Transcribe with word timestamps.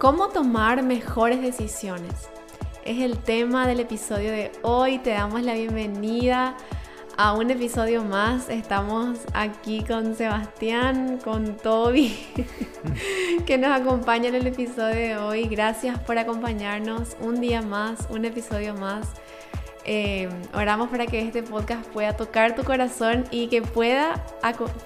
¿Cómo 0.00 0.28
tomar 0.28 0.82
mejores 0.82 1.42
decisiones? 1.42 2.30
Es 2.86 3.00
el 3.02 3.18
tema 3.18 3.66
del 3.66 3.80
episodio 3.80 4.32
de 4.32 4.50
hoy. 4.62 4.96
Te 4.96 5.10
damos 5.10 5.42
la 5.42 5.52
bienvenida 5.52 6.56
a 7.18 7.34
un 7.34 7.50
episodio 7.50 8.02
más. 8.02 8.48
Estamos 8.48 9.18
aquí 9.34 9.84
con 9.84 10.14
Sebastián, 10.14 11.18
con 11.22 11.58
Toby, 11.58 12.16
que 13.46 13.58
nos 13.58 13.78
acompaña 13.78 14.28
en 14.28 14.36
el 14.36 14.46
episodio 14.46 14.94
de 14.94 15.16
hoy. 15.18 15.48
Gracias 15.48 15.98
por 15.98 16.16
acompañarnos 16.16 17.18
un 17.20 17.38
día 17.38 17.60
más, 17.60 18.06
un 18.08 18.24
episodio 18.24 18.72
más. 18.72 19.06
Eh, 19.92 20.28
oramos 20.54 20.88
para 20.88 21.08
que 21.08 21.18
este 21.18 21.42
podcast 21.42 21.84
pueda 21.88 22.16
tocar 22.16 22.54
tu 22.54 22.62
corazón 22.62 23.24
y 23.32 23.48
que 23.48 23.60
pueda, 23.60 24.24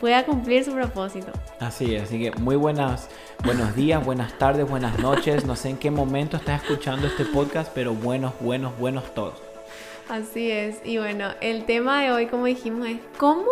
pueda 0.00 0.24
cumplir 0.24 0.64
su 0.64 0.72
propósito. 0.72 1.30
Así 1.60 1.94
es, 1.94 2.04
así 2.04 2.18
que 2.18 2.30
muy 2.40 2.56
buenas, 2.56 3.10
buenos 3.44 3.76
días, 3.76 4.02
buenas 4.02 4.38
tardes, 4.38 4.66
buenas 4.66 4.98
noches. 5.00 5.44
No 5.44 5.56
sé 5.56 5.68
en 5.68 5.76
qué 5.76 5.90
momento 5.90 6.38
estás 6.38 6.62
escuchando 6.62 7.06
este 7.06 7.26
podcast, 7.26 7.70
pero 7.74 7.92
buenos, 7.92 8.32
buenos, 8.40 8.78
buenos 8.78 9.14
todos. 9.14 9.34
Así 10.08 10.50
es, 10.50 10.80
y 10.86 10.96
bueno, 10.96 11.32
el 11.42 11.66
tema 11.66 12.00
de 12.00 12.10
hoy, 12.10 12.24
como 12.24 12.46
dijimos, 12.46 12.88
es 12.88 13.00
cómo 13.18 13.44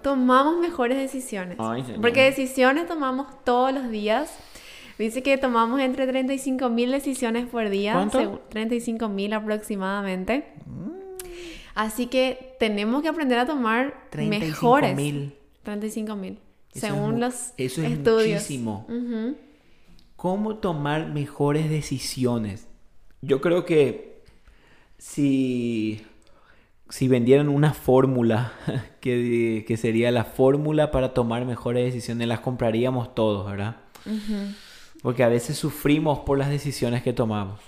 tomamos 0.00 0.58
mejores 0.58 0.96
decisiones. 0.96 1.58
Porque 2.00 2.22
decisiones 2.22 2.86
tomamos 2.86 3.26
todos 3.42 3.72
los 3.72 3.90
días. 3.90 4.32
Dice 4.98 5.22
que 5.22 5.36
tomamos 5.38 5.80
entre 5.80 6.06
35 6.06 6.68
mil 6.68 6.90
decisiones 6.92 7.46
por 7.46 7.68
día. 7.68 7.94
¿Cuánto? 7.94 8.42
35 8.50 9.08
mil 9.08 9.32
aproximadamente. 9.32 10.44
Así 11.74 12.06
que 12.06 12.54
tenemos 12.60 13.02
que 13.02 13.08
aprender 13.08 13.38
a 13.38 13.46
tomar 13.46 14.08
35 14.10 14.46
mejores. 14.46 14.96
mil. 14.96 15.34
35 15.64 16.16
mil. 16.16 16.38
Según 16.72 17.20
los 17.20 17.52
eso 17.56 17.82
es 17.82 17.92
estudios. 17.92 18.42
Muchísimo. 18.42 18.86
¿Cómo 20.16 20.56
tomar 20.56 21.08
mejores 21.08 21.68
decisiones? 21.68 22.68
Yo 23.20 23.40
creo 23.40 23.64
que 23.64 24.22
si, 24.98 26.02
si 26.88 27.08
vendieran 27.08 27.48
una 27.48 27.74
fórmula, 27.74 28.52
que, 29.00 29.64
que, 29.66 29.76
sería 29.76 30.10
la 30.10 30.24
fórmula 30.24 30.90
para 30.90 31.14
tomar 31.14 31.44
mejores 31.44 31.84
decisiones, 31.84 32.28
las 32.28 32.40
compraríamos 32.40 33.14
todos, 33.14 33.50
¿verdad? 33.50 33.76
Porque 35.04 35.22
a 35.22 35.28
veces 35.28 35.58
sufrimos 35.58 36.20
por 36.20 36.38
las 36.38 36.48
decisiones 36.48 37.02
que 37.02 37.12
tomamos. 37.12 37.60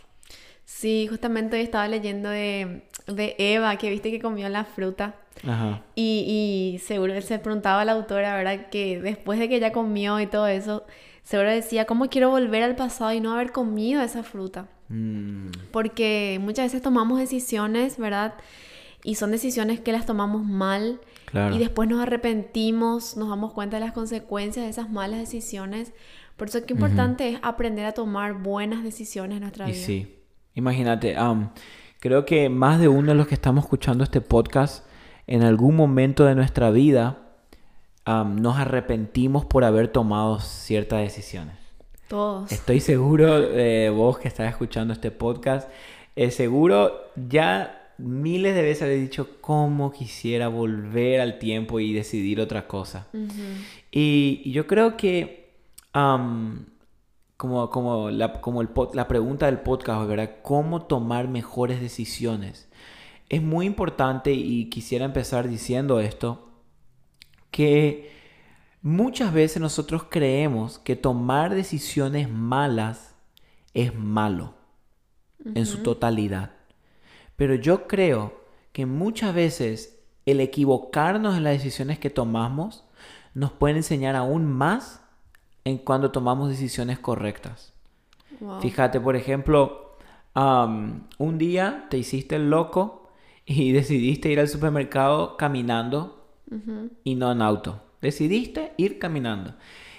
Sí, 0.65 1.06
justamente 1.06 1.56
hoy 1.56 1.65
estaba 1.65 1.87
leyendo 1.87 2.31
de, 2.31 2.87
Eva, 3.06 3.77
que 3.77 3.91
viste 3.91 4.11
que 4.11 4.20
comió 4.23 4.48
la 4.48 4.65
fruta. 4.65 5.17
Ajá. 5.47 5.83
Y, 5.95 6.73
y 6.75 6.79
seguro 6.79 7.20
se 7.20 7.39
preguntaba 7.39 7.83
a 7.83 7.84
la 7.84 7.92
autora, 7.92 8.34
¿verdad? 8.37 8.70
Que 8.70 9.03
después 9.03 9.39
de 9.39 9.51
que 9.51 9.57
ella 9.57 9.70
comió 9.70 10.19
y 10.19 10.27
todo 10.27 10.47
eso, 10.47 10.87
seguro 11.25 11.51
decía, 11.51 11.84
¿cómo 11.84 12.09
quiero 12.09 12.31
volver 12.31 12.62
al 12.62 12.75
pasado 12.75 13.12
y 13.12 13.20
no 13.20 13.34
haber 13.34 13.53
comido 13.53 14.01
esa 14.01 14.23
fruta? 14.23 14.69
Mm. 14.89 15.51
Porque 15.73 16.39
muchas 16.41 16.64
veces 16.64 16.81
tomamos 16.81 17.19
decisiones, 17.19 17.98
¿verdad? 17.98 18.33
Y 19.05 19.17
son 19.17 19.31
decisiones 19.31 19.79
que 19.81 19.92
las 19.92 20.07
tomamos 20.07 20.42
mal. 20.42 21.01
Claro. 21.27 21.55
Y 21.55 21.59
después 21.59 21.87
nos 21.87 22.01
arrepentimos, 22.01 23.19
nos 23.19 23.29
damos 23.29 23.53
cuenta 23.53 23.77
de 23.77 23.84
las 23.84 23.92
consecuencias 23.92 24.64
de 24.64 24.70
esas 24.70 24.89
malas 24.89 25.20
decisiones. 25.20 25.92
Por 26.37 26.48
eso 26.48 26.59
es 26.59 26.65
que 26.65 26.75
importante 26.75 27.29
es 27.29 27.39
aprender 27.42 27.87
a 27.87 27.92
tomar 27.92 28.34
buenas 28.34 28.84
decisiones 28.84 29.37
en 29.37 29.42
nuestra 29.42 29.69
y 29.69 29.73
vida. 29.73 29.87
Sí. 29.87 30.17
Imagínate, 30.55 31.17
creo 32.01 32.25
que 32.25 32.48
más 32.48 32.81
de 32.81 32.89
uno 32.89 33.12
de 33.12 33.15
los 33.15 33.27
que 33.27 33.34
estamos 33.34 33.65
escuchando 33.65 34.05
este 34.05 34.20
podcast, 34.20 34.87
en 35.27 35.42
algún 35.42 35.77
momento 35.77 36.25
de 36.25 36.34
nuestra 36.34 36.70
vida, 36.70 37.19
nos 38.07 38.57
arrepentimos 38.57 39.45
por 39.45 39.64
haber 39.64 39.89
tomado 39.89 40.39
ciertas 40.41 41.01
decisiones. 41.01 41.57
Todos. 42.09 42.53
Estoy 42.53 42.81
seguro 42.81 43.41
de 43.41 43.91
vos 43.91 44.19
que 44.19 44.29
estás 44.29 44.48
escuchando 44.48 44.92
este 44.92 45.11
podcast, 45.11 45.69
eh, 46.14 46.31
seguro 46.31 47.11
ya 47.17 47.92
miles 47.98 48.55
de 48.55 48.62
veces 48.62 48.83
he 48.89 48.97
dicho 48.97 49.41
cómo 49.41 49.92
quisiera 49.92 50.48
volver 50.48 51.20
al 51.20 51.39
tiempo 51.39 51.80
y 51.80 51.92
decidir 51.92 52.41
otra 52.41 52.67
cosa. 52.67 53.08
y, 53.91 54.51
yo 54.51 54.67
creo 54.67 54.97
que 54.97 55.45
como, 57.36 57.70
como, 57.70 58.11
la, 58.11 58.40
como 58.40 58.61
el, 58.61 58.68
la 58.92 59.08
pregunta 59.08 59.46
del 59.46 59.61
podcast, 59.61 60.07
¿verdad? 60.07 60.36
¿Cómo 60.42 60.83
tomar 60.83 61.29
mejores 61.29 61.80
decisiones? 61.80 62.68
Es 63.30 63.42
muy 63.42 63.64
importante 63.64 64.33
y 64.33 64.68
quisiera 64.68 65.06
empezar 65.06 65.48
diciendo 65.48 66.01
esto, 66.01 66.51
que 67.51 68.12
muchas 68.83 69.33
veces 69.33 69.62
nosotros 69.62 70.05
creemos 70.11 70.79
que 70.79 70.96
tomar 70.96 71.55
decisiones 71.55 72.29
malas 72.30 73.14
es 73.73 73.95
malo 73.95 74.55
en 75.55 75.64
su 75.64 75.83
totalidad. 75.83 76.52
Pero 77.36 77.55
yo 77.55 77.86
creo 77.86 78.45
que 78.73 78.85
muchas 78.85 79.35
veces 79.35 79.98
el 80.27 80.40
equivocarnos 80.40 81.36
en 81.36 81.45
las 81.45 81.55
decisiones 81.55 81.98
que 81.98 82.11
tomamos 82.11 82.85
nos 83.33 83.52
puede 83.52 83.77
enseñar 83.77 84.17
aún 84.17 84.45
más 84.45 85.05
en 85.67 85.79
cuando 85.79 86.13
tomamos 86.13 86.49
decisiones 86.49 87.01
correctas. 87.01 87.73
Fíjate, 88.61 89.01
por 89.01 89.17
ejemplo, 89.17 89.97
un 90.37 91.39
día 91.39 91.87
te 91.91 91.99
hiciste 91.99 92.37
el 92.37 92.51
loco 92.51 93.11
y 93.47 93.73
decidiste 93.73 94.31
ir 94.31 94.39
al 94.39 94.49
supermercado 94.49 95.37
caminando 95.37 96.25
y 97.03 97.17
no 97.17 97.33
en 97.33 97.43
auto. 97.43 97.83
Decidiste 98.01 98.75
ir 98.77 99.01
caminando. 99.01 99.55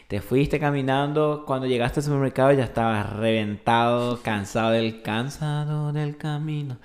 Te 0.07 0.21
fuiste 0.21 0.57
caminando, 0.57 1.43
cuando 1.45 1.67
llegaste 1.67 1.99
al 1.99 2.05
supermercado 2.05 2.53
ya 2.53 2.63
estabas 2.63 3.13
reventado, 3.17 4.21
cansado 4.23 4.71
del 4.71 5.01
cansado 5.01 5.91
del 5.91 6.15
camino. 6.15 6.77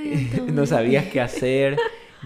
no 0.52 0.66
sabías 0.66 1.06
qué 1.06 1.20
hacer. 1.20 1.76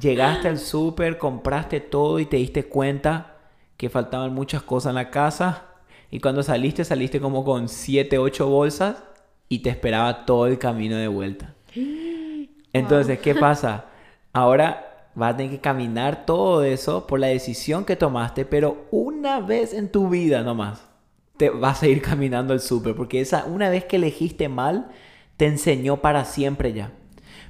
Llegaste 0.00 0.48
al 0.48 0.56
super, 0.56 1.18
compraste 1.18 1.80
todo 1.80 2.18
y 2.18 2.24
te 2.24 2.38
diste 2.38 2.64
cuenta 2.64 3.36
que 3.76 3.90
faltaban 3.90 4.32
muchas 4.32 4.62
cosas 4.62 4.92
en 4.92 4.94
la 4.94 5.10
casa 5.10 5.67
y 6.10 6.20
cuando 6.20 6.42
saliste, 6.42 6.84
saliste 6.84 7.20
como 7.20 7.44
con 7.44 7.68
7, 7.68 8.18
8 8.18 8.48
bolsas 8.48 9.02
y 9.48 9.60
te 9.60 9.70
esperaba 9.70 10.24
todo 10.24 10.46
el 10.46 10.58
camino 10.58 10.96
de 10.96 11.08
vuelta. 11.08 11.54
Entonces, 12.72 13.18
¿qué 13.18 13.34
pasa? 13.36 13.86
Ahora 14.32 15.10
vas 15.14 15.34
a 15.34 15.36
tener 15.36 15.52
que 15.52 15.60
caminar 15.60 16.24
todo 16.24 16.62
eso 16.62 17.06
por 17.06 17.20
la 17.20 17.26
decisión 17.26 17.84
que 17.84 17.96
tomaste, 17.96 18.44
pero 18.44 18.86
una 18.90 19.40
vez 19.40 19.74
en 19.74 19.90
tu 19.90 20.08
vida 20.08 20.42
nomás 20.42 20.88
te 21.36 21.50
vas 21.50 21.82
a 21.82 21.86
ir 21.86 22.02
caminando 22.02 22.52
el 22.52 22.60
súper, 22.60 22.94
porque 22.94 23.20
esa 23.20 23.46
una 23.46 23.70
vez 23.70 23.84
que 23.84 23.96
elegiste 23.96 24.48
mal, 24.48 24.88
te 25.36 25.46
enseñó 25.46 26.02
para 26.02 26.24
siempre 26.24 26.72
ya. 26.72 26.92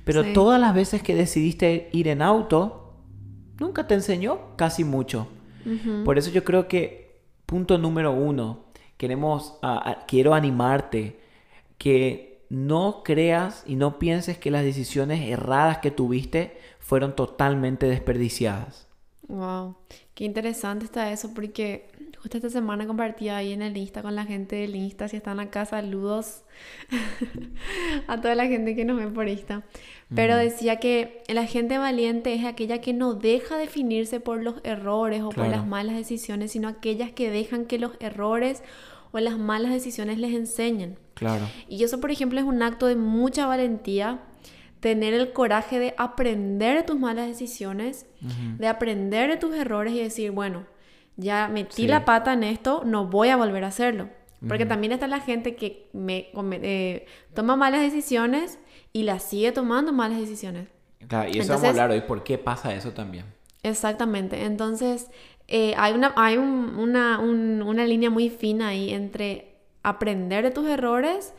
Pero 0.05 0.33
todas 0.33 0.61
las 0.61 0.75
veces 0.75 1.03
que 1.03 1.15
decidiste 1.15 1.89
ir 1.93 2.09
en 2.09 2.23
auto, 2.23 2.95
nunca 3.59 3.87
te 3.87 3.95
enseñó 3.95 4.57
casi 4.57 4.85
mucho. 4.85 5.29
Por 6.05 6.17
eso 6.17 6.31
yo 6.31 6.45
creo 6.45 6.67
que 6.67 7.08
punto 7.49 7.79
número 7.79 8.13
uno, 8.13 8.67
queremos, 8.99 9.59
quiero 10.07 10.35
animarte 10.35 11.19
que 11.79 12.45
no 12.51 13.03
creas 13.03 13.65
y 13.67 13.77
no 13.77 13.99
pienses 13.99 14.37
que 14.37 14.51
las 14.51 14.65
decisiones 14.65 15.27
erradas 15.27 15.79
que 15.79 15.91
tuviste 15.91 16.59
fueron 16.79 17.17
totalmente 17.17 17.87
desperdiciadas. 17.87 18.87
Wow, 19.29 19.77
qué 20.15 20.25
interesante 20.25 20.85
está 20.85 21.11
eso 21.11 21.33
porque 21.33 21.91
justo 22.21 22.39
esta 22.39 22.51
semana 22.51 22.87
compartí 22.87 23.29
ahí 23.29 23.53
en 23.53 23.63
el 23.63 23.77
Insta 23.77 24.03
con 24.03 24.15
la 24.15 24.25
gente 24.25 24.57
del 24.57 24.75
Insta, 24.75 25.09
si 25.09 25.17
están 25.17 25.41
acá, 25.41 25.65
saludos 25.65 26.43
a 28.07 28.21
toda 28.21 28.35
la 28.35 28.47
gente 28.47 28.75
que 28.75 28.85
nos 28.85 28.99
ve 28.99 29.07
por 29.09 29.29
Insta. 29.29 29.63
Pero 30.15 30.37
decía 30.37 30.77
que 30.77 31.23
la 31.29 31.45
gente 31.45 31.77
valiente 31.77 32.33
es 32.33 32.47
aquella 32.47 32.81
que 32.81 32.95
no 32.95 33.15
deja 33.15 33.59
definirse 33.59 34.21
por 34.21 34.43
los 34.43 34.57
errores 34.65 35.23
o 35.23 35.29
por 35.29 35.47
las 35.49 35.67
malas 35.67 35.97
decisiones, 35.97 36.53
sino 36.53 36.67
aquellas 36.67 37.13
que 37.13 37.31
dejan 37.31 37.67
que 37.67 37.79
los 37.79 37.93
errores 38.01 38.63
o 39.13 39.19
las 39.19 39.39
malas 39.39 39.71
decisiones 39.71 40.19
les 40.19 40.35
enseñen. 40.35 40.99
Claro. 41.13 41.47
Y 41.69 41.85
eso, 41.85 42.01
por 42.01 42.11
ejemplo, 42.11 42.41
es 42.41 42.47
un 42.47 42.63
acto 42.63 42.87
de 42.87 42.97
mucha 42.97 43.47
valentía 43.47 44.21
tener 44.81 45.13
el 45.13 45.33
coraje 45.33 45.79
de 45.79 45.95
aprender 45.99 46.79
de 46.79 46.83
tus 46.85 46.99
malas 46.99 47.27
decisiones, 47.27 48.07
de 48.59 48.67
aprender 48.67 49.29
de 49.29 49.37
tus 49.37 49.55
errores 49.55 49.93
y 49.93 50.01
decir, 50.01 50.31
bueno, 50.31 50.65
ya 51.19 51.49
metí 51.49 51.87
la 51.89 52.05
pata 52.05 52.33
en 52.33 52.45
esto, 52.45 52.83
no 52.87 53.07
voy 53.07 53.29
a 53.29 53.37
volver 53.37 53.65
a 53.65 53.67
hacerlo. 53.67 54.09
Porque 54.47 54.67
también 54.67 54.93
está 54.93 55.09
la 55.09 55.19
gente 55.19 55.57
que 55.57 55.91
me, 55.93 56.31
eh, 56.63 57.07
toma 57.35 57.57
malas 57.57 57.81
decisiones 57.81 58.61
y 58.93 59.03
las 59.03 59.25
sigue 59.25 59.51
tomando 59.51 59.93
malas 59.93 60.19
decisiones. 60.19 60.69
Claro, 61.09 61.29
y 61.29 61.41
eso 61.41 61.55
vamos 61.55 61.65
a 61.65 61.71
hablar 61.71 61.91
hoy, 61.91 62.03
¿por 62.03 62.23
qué 62.23 62.39
pasa 62.39 62.73
eso 62.73 62.93
también? 62.93 63.25
Exactamente, 63.65 64.45
entonces 64.45 65.11
eh, 65.49 65.75
hay, 65.77 65.93
una, 65.93 66.13
hay 66.15 66.37
una, 66.37 67.19
una 67.19 67.85
línea 67.85 68.11
muy 68.11 68.31
fina 68.31 68.69
ahí 68.69 68.93
entre 68.93 69.57
aprender 69.83 70.45
de 70.45 70.53
tus 70.53 70.69
errores 70.69 71.35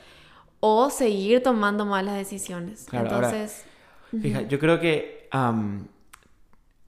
o 0.59 0.89
seguir 0.89 1.41
tomando 1.41 1.85
malas 1.85 2.15
decisiones. 2.15 2.85
Claro, 2.89 3.05
entonces... 3.05 3.63
fíjate, 4.11 4.47
yo 4.47 4.59
creo 4.59 4.81
que 4.81 5.29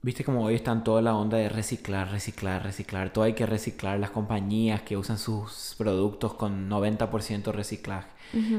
Viste 0.04 0.24
como 0.24 0.42
hoy 0.42 0.56
están 0.56 0.82
toda 0.82 1.00
la 1.00 1.14
onda 1.14 1.38
de 1.38 1.48
reciclar, 1.48 2.10
reciclar, 2.10 2.64
reciclar. 2.64 3.10
Todo 3.12 3.22
hay 3.22 3.34
que 3.34 3.46
reciclar. 3.46 4.00
Las 4.00 4.10
compañías 4.10 4.82
que 4.82 4.96
usan 4.96 5.16
sus 5.16 5.76
productos 5.78 6.34
con 6.34 6.68
90% 6.68 7.52
reciclaje. 7.52 8.08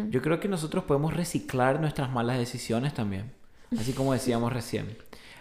Yo 0.09 0.21
creo 0.21 0.39
que 0.39 0.47
nosotros 0.47 0.85
podemos 0.85 1.13
reciclar 1.13 1.81
nuestras 1.81 2.09
malas 2.11 2.37
decisiones 2.37 2.93
también. 2.93 3.33
Así 3.77 3.91
como 3.91 4.13
decíamos 4.13 4.53
recién. 4.53 4.97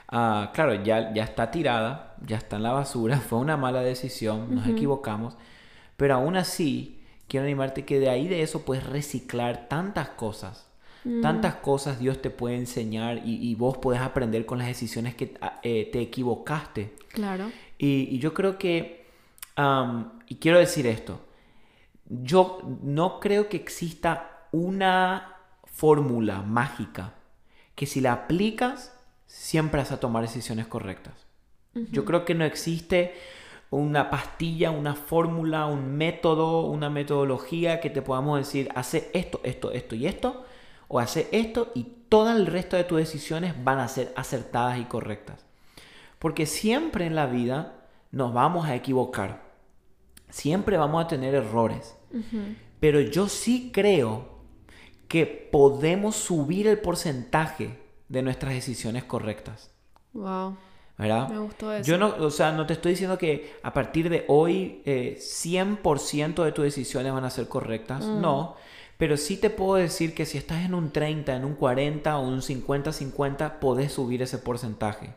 Ah, 0.08 0.50
claro, 0.52 0.82
ya, 0.82 1.14
ya 1.14 1.22
está 1.22 1.52
tirada, 1.52 2.16
ya 2.26 2.37
está 2.37 2.56
en 2.56 2.64
la 2.64 2.72
basura, 2.72 3.19
fue 3.20 3.38
una 3.38 3.56
mala 3.56 3.82
decisión, 3.82 4.54
nos 4.54 4.66
equivocamos. 4.66 5.37
Pero 5.96 6.14
aún 6.14 6.37
así, 6.37 7.00
quiero 7.28 7.44
animarte 7.44 7.84
que 7.84 8.00
de 8.00 8.10
ahí 8.10 8.26
de 8.26 8.43
eso 8.43 8.62
puedes 8.62 8.84
reciclar 8.84 9.69
tantas 9.69 10.08
cosas 10.08 10.71
Mm. 11.04 11.20
Tantas 11.20 11.56
cosas 11.56 11.99
Dios 11.99 12.22
te 12.22 12.31
puede 12.31 12.56
enseñar 12.56 13.22
y, 13.25 13.54
vos 13.54 13.78
puedes 13.78 14.00
aprender 14.00 14.46
con 14.46 14.58
las 14.58 14.69
decisiones 14.69 15.14
que 15.14 15.34
ah, 15.40 15.60
eh, 15.62 15.88
te 15.93 16.00
equivocaste. 16.00 16.94
Claro. 17.08 17.50
Y, 17.78 18.19
yo 18.19 18.32
creo 18.34 18.58
que, 18.58 19.04
y 20.28 20.34
quiero 20.37 20.58
decir 20.58 20.87
esto, 20.87 21.20
yo 22.06 22.60
no 22.82 23.20
creo 23.20 23.49
que 23.49 23.56
exista 23.56 24.46
una 24.52 25.37
fórmula 25.64 26.43
mágica 26.43 27.14
que 27.75 27.87
si 27.87 28.00
la 28.00 28.12
aplicas 28.12 28.94
siempre 29.26 29.81
vas 29.81 29.93
a 29.93 30.00
tomar 30.00 30.22
decisiones 30.22 30.66
correctas. 30.66 31.14
Yo 31.75 32.04
creo 32.04 32.26
que 32.26 32.34
no 32.34 32.44
existe 32.44 33.14
una 33.70 34.10
pastilla, 34.10 34.70
una 34.70 34.94
fórmula, 34.94 35.64
un 35.64 35.96
método, 35.96 36.66
una 36.66 36.90
metodología 36.90 37.81
que 37.81 37.88
te 37.88 38.02
podamos 38.02 38.38
decir, 38.38 38.69
hace 38.75 39.10
esto, 39.14 39.40
esto, 39.43 39.72
esto 39.72 39.94
y 39.94 40.06
esto, 40.06 40.44
o 40.92 41.00
hacer 41.00 41.26
esto 41.32 41.72
y 41.74 41.84
todo 42.10 42.30
el 42.36 42.44
resto 42.44 42.76
de 42.76 42.84
tus 42.84 42.98
decisiones 42.98 43.54
van 43.64 43.78
a 43.78 43.88
ser 43.88 44.12
acertadas 44.14 44.78
y 44.78 44.84
correctas. 44.84 45.46
Porque 46.18 46.44
siempre 46.44 47.06
en 47.06 47.14
la 47.14 47.26
vida 47.26 47.86
nos 48.10 48.34
vamos 48.34 48.66
a 48.66 48.74
equivocar. 48.74 49.42
Siempre 50.28 50.76
vamos 50.76 51.02
a 51.02 51.08
tener 51.08 51.34
errores. 51.34 51.96
Pero 52.78 53.00
yo 53.00 53.28
sí 53.30 53.70
creo 53.72 54.32
que 55.08 55.24
podemos 55.24 56.14
subir 56.14 56.68
el 56.68 56.78
porcentaje 56.78 57.78
de 58.10 58.20
nuestras 58.20 58.52
decisiones 58.52 59.04
correctas. 59.04 59.70
Wow. 60.12 60.58
¿Verdad? 60.98 61.30
Me 61.30 61.38
gustó 61.38 61.72
eso. 61.72 61.86
Yo 61.86 61.96
no, 61.96 62.14
o 62.18 62.30
sea, 62.30 62.52
no 62.52 62.66
te 62.66 62.74
estoy 62.74 62.92
diciendo 62.92 63.16
que 63.16 63.54
a 63.62 63.72
partir 63.72 64.10
de 64.10 64.26
hoy 64.28 64.82
100% 64.84 66.42
eh, 66.42 66.44
de 66.44 66.52
tus 66.52 66.64
decisiones 66.64 67.14
van 67.14 67.24
a 67.24 67.30
ser 67.30 67.48
correctas. 67.48 68.04
Mm. 68.04 68.20
No. 68.20 68.56
Pero 69.02 69.16
sí 69.16 69.37
te 69.37 69.50
puedo 69.50 69.75
decir 69.75 70.14
que 70.14 70.26
si 70.26 70.38
estás 70.38 70.64
en 70.64 70.75
un 70.75 70.93
30, 70.93 71.34
en 71.34 71.44
un 71.44 71.56
40 71.56 72.19
o 72.19 72.25
un 72.25 72.40
50-50, 72.40 73.58
podés 73.58 73.90
subir 73.90 74.22
ese 74.22 74.38
porcentaje. 74.38 75.12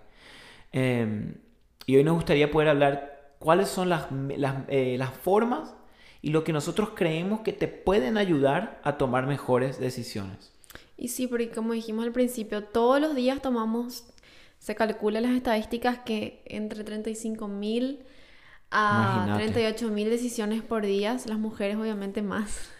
Em, 0.72 1.36
y 1.86 1.96
hoy 1.96 2.04
nos 2.04 2.16
gustaría 2.16 2.50
poder 2.50 2.70
hablar 2.70 3.36
cuáles 3.38 3.70
son 3.70 3.90
las, 3.90 4.08
eh, 4.70 4.96
las, 4.98 5.12
formas 5.12 5.76
y 6.24 6.32
lo 6.32 6.44
que 6.44 6.52
nosotros 6.52 6.94
creemos 6.96 7.42
que 7.42 7.54
te 7.54 7.68
pueden 7.68 8.18
ayudar 8.18 8.82
a 8.84 8.98
tomar 8.98 9.28
mejores 9.28 9.80
decisiones. 9.80 10.52
Y 10.98 11.10
sí, 11.10 11.28
porque 11.28 11.52
como 11.52 11.74
dijimos 11.74 12.08
al 12.08 12.12
principio, 12.12 12.64
todos 12.64 13.00
los 13.00 13.14
días 13.14 13.40
tomamos, 13.40 14.06
se 14.58 14.74
calcula 14.74 15.22
las 15.22 15.34
estadísticas 15.34 16.00
que 16.00 16.42
entre 16.48 16.84
35 16.84 17.48
mil 17.48 18.00
a 18.72 19.32
38 19.36 19.92
mil 19.92 20.10
decisiones 20.10 20.64
por 20.64 20.84
día, 20.84 21.16
las 21.28 21.38
mujeres 21.38 21.78
obviamente 21.78 22.24
más. 22.24 22.72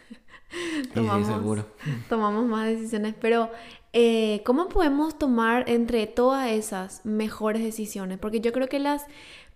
Tomamos, 0.94 1.28
seguro. 1.28 1.66
tomamos 2.10 2.46
más 2.46 2.68
decisiones, 2.68 3.16
pero 3.20 3.50
eh, 3.94 4.42
¿cómo 4.46 4.68
podemos 4.68 5.18
tomar 5.18 5.70
entre 5.70 6.08
todas 6.08 6.52
esas 6.52 7.06
mejores 7.06 7.64
decisiones? 7.64 8.18
Porque 8.18 8.42
yo 8.42 8.52
creo 8.52 8.68
que 8.68 8.80
las 8.80 9.06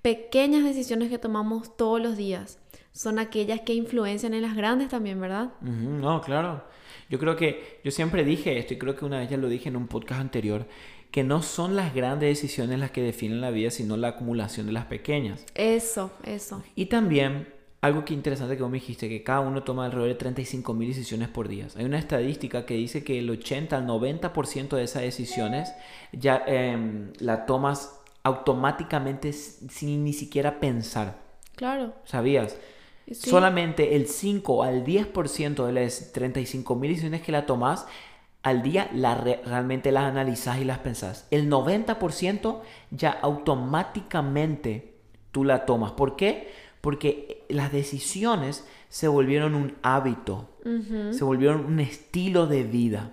pequeñas 0.02 0.64
decisiones 0.64 1.10
que 1.10 1.18
tomamos 1.18 1.76
todos 1.76 2.02
los 2.02 2.16
días 2.16 2.58
son 2.92 3.20
aquellas 3.20 3.62
que 3.62 3.74
influencian 3.74 4.34
en 4.34 4.42
las 4.42 4.56
grandes 4.56 4.90
también, 4.90 5.20
¿verdad? 5.20 5.52
No, 5.62 6.22
claro. 6.22 6.64
Yo 7.10 7.20
creo 7.20 7.36
que, 7.36 7.80
yo 7.84 7.92
siempre 7.92 8.24
dije 8.24 8.58
esto 8.60 8.74
y 8.74 8.78
creo 8.78 8.96
que 8.96 9.06
una 9.06 9.20
vez 9.20 9.30
ya 9.30 9.38
lo 9.38 9.50
dije 9.50 9.70
en 9.70 9.76
un 9.76 9.88
podcast 9.88 10.22
anterior, 10.22 10.68
que 11.12 11.24
no 11.24 11.42
son 11.42 11.76
las 11.76 11.94
grandes 11.94 12.30
decisiones 12.30 12.80
las 12.80 12.92
que 12.92 13.02
definen 13.02 13.42
la 13.42 13.52
vida, 13.52 13.72
sino 13.72 13.98
la 13.98 14.10
acumulación 14.10 14.68
de 14.68 14.74
las 14.74 14.86
pequeñas. 14.86 15.46
Eso, 15.56 16.12
eso. 16.24 16.64
Y 16.76 16.86
también 16.86 17.59
algo 17.82 18.04
que 18.04 18.14
interesante 18.14 18.58
que 18.58 18.62
vos 18.62 18.72
me 18.72 18.80
dijiste, 18.80 19.08
que 19.08 19.24
cada 19.24 19.40
uno 19.40 19.64
toma 19.64 19.86
alrededor 19.86 20.10
de 20.10 20.16
35 20.16 20.74
mil 20.74 20.90
decisiones 20.90 21.30
por 21.30 21.48
día. 21.48 21.68
Hay 21.78 21.86
una 21.86 21.98
estadística 21.98 22.66
que 22.66 22.74
dice 22.74 23.04
que 23.04 23.20
el 23.20 23.30
80 23.30 23.78
al 23.78 23.88
90% 23.88 24.76
de 24.76 24.84
esas 24.84 25.04
decisiones 25.04 25.74
ya 26.12 26.44
em, 26.46 27.14
la 27.20 27.46
tomas 27.46 28.02
automáticamente 28.24 29.32
sin 29.32 30.04
ni 30.04 30.14
siquiera 30.14 30.60
pensar. 30.60 31.20
Claro. 31.56 31.94
¿Sabías? 32.04 32.58
Solamente 33.12 33.96
el 33.96 34.08
5 34.08 34.64
al 34.64 34.84
10% 34.86 35.66
de 35.66 35.72
las 35.72 36.12
35 36.12 36.76
mil 36.76 36.92
decisiones 36.92 37.22
que 37.22 37.32
la 37.32 37.46
tomas 37.46 37.88
al 38.44 38.62
día 38.62 38.90
la 38.94 39.16
realmente 39.16 39.92
las 39.92 40.04
analizas 40.04 40.60
y 40.60 40.64
las 40.64 40.80
pensás. 40.80 41.28
El 41.32 41.50
90% 41.50 42.60
ya 42.92 43.12
automáticamente 43.12 44.96
tú 45.32 45.44
la 45.44 45.66
tomas. 45.66 45.92
¿Por 45.94 46.16
qué? 46.16 46.52
Porque 46.82 47.46
las 47.50 47.72
decisiones 47.72 48.68
se 48.90 49.08
volvieron 49.08 49.56
un 49.56 49.76
hábito, 49.82 50.50
se 51.12 51.24
volvieron 51.24 51.66
un 51.66 51.80
estilo 51.80 52.48
de 52.48 52.64
vida. 52.64 53.12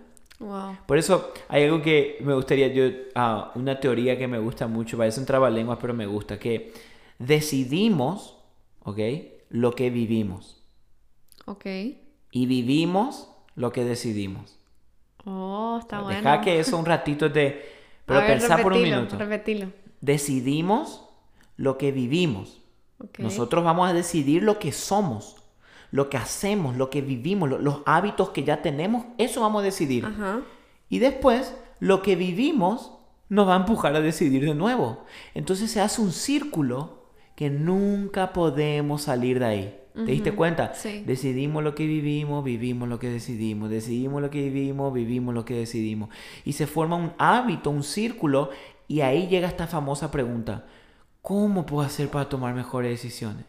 Por 0.86 0.98
eso 0.98 1.32
hay 1.48 1.64
algo 1.64 1.80
que 1.80 2.18
me 2.20 2.34
gustaría, 2.34 2.68
yo, 2.68 2.84
ah, 3.14 3.52
una 3.54 3.80
teoría 3.80 4.18
que 4.18 4.28
me 4.28 4.38
gusta 4.38 4.66
mucho, 4.66 4.98
parece 4.98 5.20
un 5.20 5.26
trabalenguas, 5.26 5.78
pero 5.80 5.94
me 5.94 6.06
gusta, 6.06 6.38
que 6.38 6.72
decidimos, 7.18 8.36
¿ok? 8.82 8.98
Lo 9.48 9.72
que 9.72 9.90
vivimos. 9.90 10.62
Ok. 11.46 11.66
Y 12.32 12.46
vivimos 12.46 13.30
lo 13.54 13.72
que 13.72 13.84
decidimos. 13.84 14.58
Oh, 15.24 15.78
está 15.80 16.00
bueno. 16.00 16.18
Deja 16.18 16.40
que 16.40 16.60
eso 16.60 16.78
un 16.78 16.84
ratito 16.84 17.32
te... 17.32 17.76
Pero 18.06 18.24
pensá 18.24 18.58
por 18.58 18.72
un 18.72 18.82
minuto. 18.82 19.18
Repetilo. 19.18 19.72
Decidimos 20.00 21.08
lo 21.56 21.76
que 21.76 21.90
vivimos. 21.90 22.60
Nosotros 23.18 23.64
vamos 23.64 23.88
a 23.88 23.92
decidir 23.92 24.42
lo 24.42 24.58
que 24.58 24.72
somos, 24.72 25.36
lo 25.90 26.08
que 26.08 26.16
hacemos, 26.16 26.76
lo 26.76 26.90
que 26.90 27.02
vivimos, 27.02 27.48
los 27.48 27.82
hábitos 27.86 28.30
que 28.30 28.44
ya 28.44 28.62
tenemos, 28.62 29.06
eso 29.18 29.40
vamos 29.40 29.62
a 29.62 29.64
decidir. 29.64 30.06
Y 30.88 30.98
después, 30.98 31.54
lo 31.80 32.02
que 32.02 32.16
vivimos 32.16 32.92
nos 33.28 33.48
va 33.48 33.54
a 33.54 33.58
empujar 33.58 33.94
a 33.96 34.00
decidir 34.00 34.44
de 34.44 34.54
nuevo. 34.54 35.04
Entonces 35.34 35.70
se 35.70 35.80
hace 35.80 36.00
un 36.00 36.12
círculo 36.12 37.10
que 37.34 37.50
nunca 37.50 38.32
podemos 38.32 39.02
salir 39.02 39.38
de 39.38 39.44
ahí. 39.44 39.80
¿Te 39.94 40.12
diste 40.12 40.32
cuenta? 40.32 40.74
Decidimos 41.06 41.64
lo 41.64 41.74
que 41.74 41.86
vivimos, 41.86 42.44
vivimos 42.44 42.86
lo 42.86 42.98
que 42.98 43.08
decidimos, 43.08 43.70
decidimos 43.70 44.20
lo 44.20 44.28
que 44.28 44.42
vivimos, 44.42 44.92
vivimos 44.92 45.34
lo 45.34 45.46
que 45.46 45.54
decidimos. 45.54 46.10
Y 46.44 46.52
se 46.52 46.66
forma 46.66 46.96
un 46.96 47.12
hábito, 47.16 47.70
un 47.70 47.82
círculo, 47.82 48.50
y 48.88 49.00
ahí 49.00 49.26
llega 49.28 49.48
esta 49.48 49.66
famosa 49.66 50.10
pregunta. 50.10 50.66
¿Cómo 51.26 51.66
puedo 51.66 51.84
hacer 51.84 52.08
para 52.08 52.28
tomar 52.28 52.54
mejores 52.54 52.88
decisiones? 52.88 53.44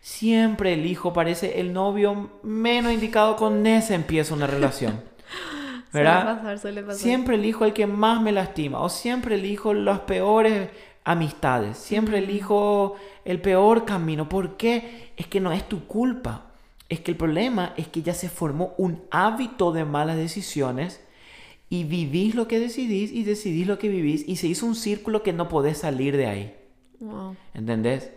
Siempre 0.00 0.72
el 0.74 0.84
hijo 0.84 1.12
parece 1.12 1.60
el 1.60 1.72
novio 1.72 2.28
menos 2.42 2.92
indicado 2.92 3.36
con 3.36 3.64
ese 3.68 3.94
empieza 3.94 4.34
una 4.34 4.48
relación. 4.48 5.00
¿Verdad? 5.92 6.22
Suele 6.22 6.34
pasar, 6.34 6.58
suele 6.58 6.82
pasar. 6.82 7.00
Siempre 7.00 7.36
elijo 7.36 7.64
el 7.64 7.72
que 7.72 7.86
más 7.86 8.20
me 8.20 8.32
lastima. 8.32 8.80
O 8.80 8.88
siempre 8.88 9.36
elijo 9.36 9.74
las 9.74 10.00
peores 10.00 10.70
amistades. 11.04 11.78
Siempre 11.78 12.18
elijo 12.18 12.96
el 13.24 13.40
peor 13.40 13.84
camino. 13.84 14.28
¿Por 14.28 14.56
qué? 14.56 15.12
Es 15.16 15.28
que 15.28 15.38
no 15.38 15.52
es 15.52 15.68
tu 15.68 15.86
culpa. 15.86 16.46
Es 16.88 16.98
que 16.98 17.12
el 17.12 17.16
problema 17.16 17.74
es 17.76 17.86
que 17.86 18.02
ya 18.02 18.12
se 18.12 18.28
formó 18.28 18.74
un 18.76 19.04
hábito 19.12 19.70
de 19.70 19.84
malas 19.84 20.16
decisiones 20.16 21.00
y 21.68 21.84
vivís 21.84 22.34
lo 22.34 22.48
que 22.48 22.58
decidís 22.58 23.12
y 23.12 23.22
decidís 23.22 23.68
lo 23.68 23.78
que 23.78 23.88
vivís 23.88 24.28
y 24.28 24.34
se 24.34 24.48
hizo 24.48 24.66
un 24.66 24.74
círculo 24.74 25.22
que 25.22 25.32
no 25.32 25.48
podés 25.48 25.78
salir 25.78 26.16
de 26.16 26.26
ahí. 26.26 26.59
¿Entendés? 27.54 28.12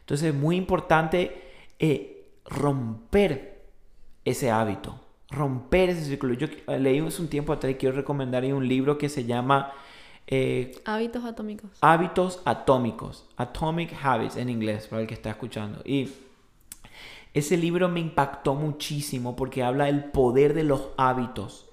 Entonces 0.00 0.28
es 0.28 0.34
muy 0.34 0.56
importante 0.56 1.42
eh, 1.78 2.28
romper 2.44 3.64
ese 4.24 4.50
hábito, 4.50 5.00
romper 5.30 5.90
ese 5.90 6.04
círculo. 6.04 6.34
Yo 6.34 6.46
leí 6.78 7.00
hace 7.00 7.22
un 7.22 7.28
tiempo 7.28 7.52
atrás 7.52 7.72
y 7.72 7.76
quiero 7.76 7.96
recomendar 7.96 8.44
un 8.44 8.66
libro 8.66 8.98
que 8.98 9.08
se 9.08 9.24
llama... 9.24 9.72
Eh, 10.28 10.80
hábitos 10.84 11.24
atómicos. 11.24 11.70
Hábitos 11.80 12.42
atómicos. 12.44 13.26
Atomic 13.36 13.94
Habits 14.02 14.36
en 14.36 14.48
inglés, 14.48 14.86
para 14.86 15.02
el 15.02 15.08
que 15.08 15.14
está 15.14 15.30
escuchando. 15.30 15.82
Y 15.84 16.10
ese 17.34 17.56
libro 17.56 17.88
me 17.88 18.00
impactó 18.00 18.54
muchísimo 18.54 19.36
porque 19.36 19.62
habla 19.62 19.86
del 19.86 20.04
poder 20.04 20.54
de 20.54 20.64
los 20.64 20.88
hábitos. 20.96 21.68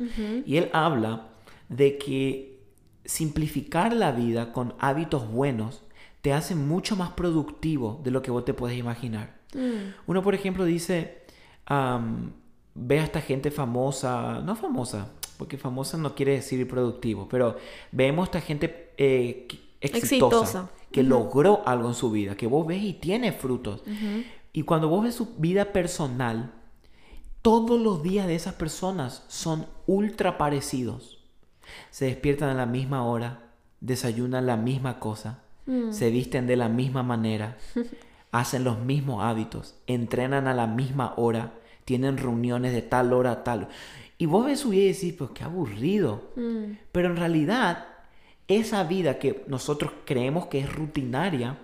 Y 0.46 0.58
él 0.58 0.70
habla 0.74 1.30
de 1.70 1.98
que 1.98 2.60
simplificar 3.06 3.94
la 3.94 4.12
vida 4.12 4.52
con 4.54 4.74
hábitos 4.80 5.32
buenos 5.32 5.83
te 6.24 6.32
hace 6.32 6.56
mucho 6.56 6.96
más 6.96 7.12
productivo 7.12 8.00
de 8.02 8.10
lo 8.10 8.22
que 8.22 8.32
vos 8.32 8.46
te 8.46 8.54
puedes 8.54 8.78
imaginar. 8.78 9.36
Mm. 9.54 9.92
Uno, 10.08 10.24
por 10.24 10.34
ejemplo, 10.34 10.64
dice, 10.64 11.26
ve 11.68 13.00
a 13.00 13.04
esta 13.04 13.20
gente 13.20 13.52
famosa, 13.52 14.40
no 14.40 14.56
famosa, 14.56 15.10
porque 15.38 15.58
famosa 15.58 15.98
no 15.98 16.16
quiere 16.16 16.32
decir 16.32 16.66
productivo, 16.66 17.28
pero 17.28 17.58
vemos 17.92 18.24
a 18.24 18.26
esta 18.28 18.40
gente 18.40 18.94
eh, 18.98 19.50
exitosa, 19.82 20.70
que 20.94 21.04
logró 21.04 21.62
algo 21.66 21.90
en 21.90 21.94
su 21.94 22.10
vida, 22.10 22.38
que 22.38 22.48
vos 22.48 22.66
ves 22.66 22.82
y 22.82 22.94
tiene 22.94 23.34
frutos. 23.34 23.84
Y 24.54 24.64
cuando 24.64 24.88
vos 24.88 25.04
ves 25.04 25.16
su 25.16 25.36
vida 25.36 25.74
personal, 25.74 26.54
todos 27.42 27.78
los 27.78 28.02
días 28.02 28.28
de 28.28 28.36
esas 28.36 28.54
personas 28.54 29.26
son 29.28 29.66
ultra 29.88 30.38
parecidos. 30.38 31.22
Se 31.92 32.06
despiertan 32.06 32.48
a 32.48 32.54
la 32.54 32.66
misma 32.66 33.04
hora, 33.04 33.52
desayunan 33.82 34.46
la 34.46 34.56
misma 34.56 35.02
cosa, 35.02 35.43
mm. 35.66 35.92
se 35.92 36.10
visten 36.10 36.48
de 36.48 36.56
la 36.56 36.70
misma 36.70 37.04
manera, 37.04 37.58
hacen 38.32 38.64
los 38.64 38.80
mismos 38.80 39.24
hábitos, 39.24 39.76
entrenan 39.88 40.48
a 40.48 40.54
la 40.54 40.68
misma 40.68 41.14
hora, 41.18 41.54
tienen 41.86 42.18
reuniones 42.18 42.74
de 42.74 42.82
tal 42.82 43.14
hora 43.14 43.32
a 43.32 43.44
tal. 43.44 43.68
Y 44.18 44.26
vos 44.26 44.46
ves 44.46 44.62
su 44.62 44.70
vida 44.70 44.84
y 44.84 44.94
decís, 44.94 45.14
pues 45.14 45.32
qué 45.32 45.44
aburrido. 45.44 46.32
Mm. 46.36 46.78
Pero 46.92 47.10
en 47.10 47.18
realidad, 47.18 47.88
esa 48.48 48.84
vida 48.84 49.20
que 49.20 49.44
nosotros 49.48 49.92
creemos 50.06 50.48
que 50.48 50.60
es 50.60 50.74
rutinaria, 50.74 51.58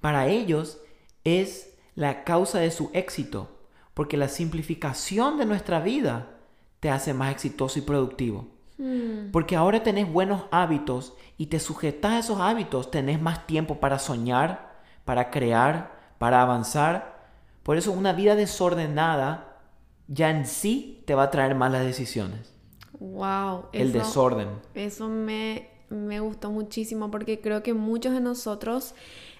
para 0.00 0.28
ellos 0.28 0.78
es 1.24 1.74
la 1.94 2.24
causa 2.24 2.60
de 2.60 2.70
su 2.70 2.90
éxito 2.92 3.58
porque 3.98 4.16
la 4.16 4.28
simplificación 4.28 5.38
de 5.38 5.44
nuestra 5.44 5.80
vida 5.80 6.30
te 6.78 6.88
hace 6.88 7.14
más 7.14 7.32
exitoso 7.32 7.80
y 7.80 7.82
productivo. 7.82 8.46
Hmm. 8.78 9.30
Porque 9.32 9.56
ahora 9.56 9.82
tenés 9.82 10.10
buenos 10.10 10.44
hábitos 10.50 11.14
y 11.36 11.46
te 11.46 11.60
sujetas 11.60 12.12
a 12.12 12.18
esos 12.20 12.40
hábitos, 12.40 12.90
tenés 12.90 13.20
más 13.20 13.46
tiempo 13.46 13.80
para 13.80 13.98
soñar, 13.98 14.80
para 15.04 15.30
crear, 15.30 15.98
para 16.18 16.42
avanzar. 16.42 17.28
Por 17.62 17.76
eso 17.76 17.92
una 17.92 18.12
vida 18.12 18.34
desordenada 18.36 19.60
ya 20.06 20.30
en 20.30 20.46
sí 20.46 21.02
te 21.06 21.14
va 21.14 21.24
a 21.24 21.30
traer 21.30 21.54
malas 21.54 21.84
decisiones. 21.84 22.54
Wow. 22.98 23.66
El 23.72 23.92
desorden. 23.92 24.48
Eso 24.74 25.08
me, 25.08 25.68
me 25.90 26.20
gustó 26.20 26.50
muchísimo 26.50 27.10
porque 27.10 27.40
creo 27.40 27.62
que 27.62 27.74
muchos 27.74 28.12
de 28.12 28.20
nosotros 28.20 28.94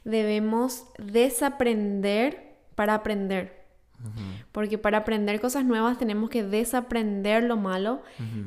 debemos 0.05 0.85
desaprender 0.99 2.57
para 2.75 2.95
aprender. 2.95 3.58
Porque 4.53 4.79
para 4.79 4.99
aprender 4.99 5.41
cosas 5.41 5.65
nuevas 5.65 5.99
tenemos 5.99 6.31
que 6.31 6.43
desaprender 6.43 7.43
lo 7.43 7.57
malo 7.57 8.03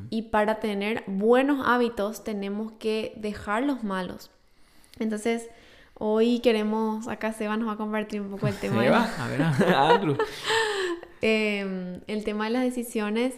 y 0.10 0.24
para 0.24 0.60
tener 0.60 1.03
buenos 1.08 1.65
hábitos 1.67 2.24
tenemos 2.24 2.72
que 2.74 3.13
dejar 3.17 3.63
los 3.63 3.84
malos. 3.84 4.31
Entonces, 5.00 5.50
hoy 5.96 6.39
queremos, 6.39 7.08
acá 7.08 7.34
Seba 7.34 7.58
nos 7.58 7.67
va 7.67 7.74
a 7.74 7.77
compartir 7.77 8.22
un 8.22 8.29
poco 8.29 8.48
el 8.48 8.55
tema. 8.55 8.81
Seba, 8.84 9.10
a 9.17 9.27
ver, 9.27 9.41
Andrew. 9.74 10.17
Em, 11.24 12.01
el 12.08 12.24
tema 12.24 12.46
de 12.46 12.50
las 12.51 12.63
decisiones. 12.63 13.36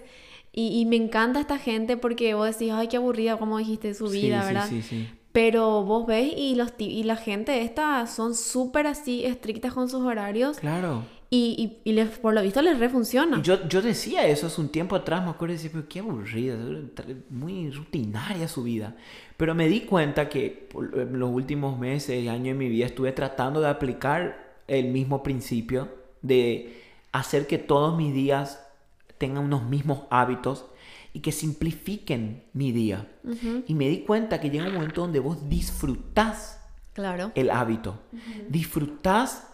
Y, 0.56 0.86
me 0.86 0.96
encanta 0.96 1.40
esta 1.40 1.58
gente 1.58 1.98
porque 1.98 2.36
vos 2.36 2.46
decís, 2.46 2.72
ay, 2.72 2.88
qué 2.88 2.98
aburrida, 2.98 3.38
como 3.38 3.58
dijiste, 3.58 3.96
su 3.96 4.08
vida, 4.10 4.46
¿verdad? 4.46 4.70
Sí, 4.70 4.84
sí, 4.84 4.88
sí. 4.88 5.10
Pero 5.32 5.84
vos 5.84 6.06
ves 6.06 6.32
y, 6.38 6.54
los, 6.54 6.74
y 6.78 7.04
la 7.04 7.16
gente 7.16 7.64
esta 7.64 8.06
son 8.06 8.36
súper 8.36 8.86
así 8.86 9.26
estrictas 9.26 9.74
con 9.74 9.90
sus 9.90 10.04
horarios. 10.04 10.60
Claro. 10.60 11.06
Y, 11.36 11.80
y, 11.84 11.94
les, 11.94 12.20
por 12.20 12.36
lo 12.36 12.44
visto 12.44 12.62
les 12.62 12.78
refunciona. 12.78 13.42
Yo, 13.42 13.68
yo 13.68 13.82
decía 13.82 14.28
eso 14.28 14.46
hace 14.46 14.62
un 14.62 14.70
tiempo 14.70 14.96
atrás, 14.96 15.24
me 15.24 15.32
acuerdo, 15.32 15.54
decía, 15.54 15.72
pero 15.74 15.88
qué 15.90 16.00
aburrida, 16.00 16.56
muy 17.32 17.72
rutinaria 17.72 18.48
su 18.48 18.62
vida. 18.62 18.96
Pero 19.36 19.56
me 19.56 19.68
di 19.68 19.82
cuenta 19.82 20.30
que 20.30 20.70
en 20.94 21.18
los 21.18 21.32
últimos 21.32 21.80
meses 21.80 22.24
y 22.24 22.28
años 22.28 22.46
de 22.46 22.54
mi 22.54 22.70
vida 22.70 22.86
estuve 22.86 23.14
tratando 23.14 23.62
de 23.62 23.68
aplicar 23.68 24.58
el 24.68 24.90
mismo 24.90 25.24
principio 25.24 25.90
de 26.22 26.80
hacer 27.12 27.48
que 27.48 27.58
todos 27.58 27.98
mis 27.98 28.14
días 28.14 28.64
tengan 29.18 29.46
unos 29.46 29.64
mismos 29.64 30.04
hábitos 30.12 30.68
y 31.14 31.22
que 31.22 31.32
simplifiquen 31.32 32.44
mi 32.54 32.72
día. 32.72 33.08
Y 33.66 33.74
me 33.74 33.90
di 33.90 34.02
cuenta 34.02 34.40
que 34.40 34.52
llega 34.52 34.68
un 34.68 34.76
momento 34.76 35.02
donde 35.02 35.20
vos 35.20 35.50
disfrutás 35.50 36.60
claro. 36.94 37.32
el 37.34 37.50
hábito. 37.50 38.00
Disfrutás 38.50 39.48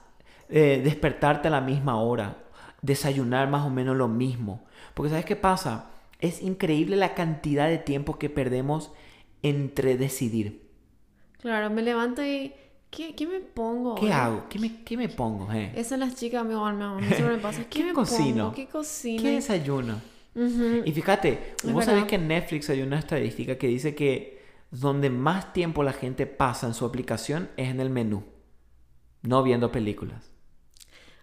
eh, 0.49 0.81
despertarte 0.83 1.47
a 1.47 1.51
la 1.51 1.61
misma 1.61 2.01
hora, 2.01 2.37
desayunar 2.81 3.49
más 3.49 3.65
o 3.65 3.69
menos 3.69 3.95
lo 3.95 4.07
mismo. 4.07 4.65
Porque 4.93 5.11
¿sabes 5.11 5.25
qué 5.25 5.35
pasa? 5.35 5.91
Es 6.19 6.41
increíble 6.41 6.95
la 6.95 7.13
cantidad 7.13 7.67
de 7.67 7.77
tiempo 7.77 8.17
que 8.17 8.29
perdemos 8.29 8.91
entre 9.43 9.97
decidir. 9.97 10.69
Claro, 11.41 11.69
me 11.69 11.81
levanto 11.81 12.23
y... 12.23 12.53
¿Qué, 12.89 13.13
qué 13.13 13.27
me 13.27 13.39
pongo? 13.39 13.93
¿Qué 13.93 14.11
hago? 14.11 14.45
¿Qué 14.49 14.57
me, 14.57 14.83
qué 14.83 14.97
me 14.97 15.09
pongo? 15.09 15.51
Eh? 15.53 15.71
Esas 15.75 15.99
las 15.99 16.15
chicas, 16.15 16.43
mi 16.43 16.55
amor, 16.55 16.73
mi 16.73 16.83
amor. 16.83 17.03
me 17.03 17.37
pasa. 17.37 17.63
¿Qué, 17.69 17.83
me 17.83 17.93
cocino? 17.93 18.45
Pongo? 18.45 18.55
¿Qué 18.55 18.65
cocino? 18.65 19.21
¿Qué 19.21 19.31
desayuno? 19.33 20.01
Y 20.85 20.91
fíjate, 20.91 21.55
vos 21.71 21.85
sabés 21.85 22.05
que 22.05 22.15
en 22.15 22.27
Netflix 22.27 22.69
hay 22.69 22.81
una 22.81 22.97
estadística 22.97 23.57
que 23.57 23.67
dice 23.67 23.93
que 23.93 24.41
donde 24.71 25.09
más 25.09 25.53
tiempo 25.53 25.83
la 25.83 25.93
gente 25.93 26.27
pasa 26.27 26.67
en 26.67 26.73
su 26.73 26.85
aplicación 26.85 27.49
es 27.57 27.69
en 27.69 27.79
el 27.79 27.89
menú, 27.89 28.23
no 29.21 29.43
viendo 29.43 29.71
películas. 29.71 30.31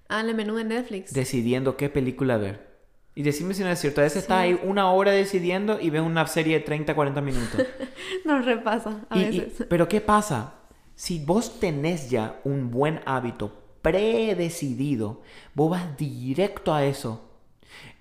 Ah, 0.08 0.20
en 0.20 0.28
el 0.28 0.34
menú 0.34 0.54
de 0.54 0.64
Netflix. 0.64 1.12
Decidiendo 1.12 1.76
qué 1.76 1.88
película 1.88 2.36
ver. 2.36 2.66
Y 3.14 3.22
decime 3.22 3.54
si 3.54 3.62
no 3.62 3.70
es 3.70 3.80
cierto, 3.80 4.02
a 4.02 4.04
veces 4.04 4.22
está 4.22 4.40
ahí 4.40 4.60
una 4.62 4.90
hora 4.90 5.10
decidiendo 5.10 5.80
y 5.80 5.88
ve 5.88 6.02
una 6.02 6.26
serie 6.26 6.58
de 6.58 6.64
30, 6.64 6.94
40 6.94 7.20
minutos. 7.22 7.66
Nos 8.26 8.44
repasa 8.44 9.06
a 9.08 9.16
veces. 9.16 9.64
pero 9.70 9.88
¿qué 9.88 10.02
pasa? 10.02 10.54
Si 10.94 11.24
vos 11.24 11.58
tenés 11.58 12.10
ya 12.10 12.40
un 12.44 12.70
buen 12.70 13.00
hábito 13.06 13.52
predecidido, 13.80 15.22
vos 15.54 15.70
vas 15.70 15.96
directo 15.96 16.74
a 16.74 16.84
eso. 16.84 17.26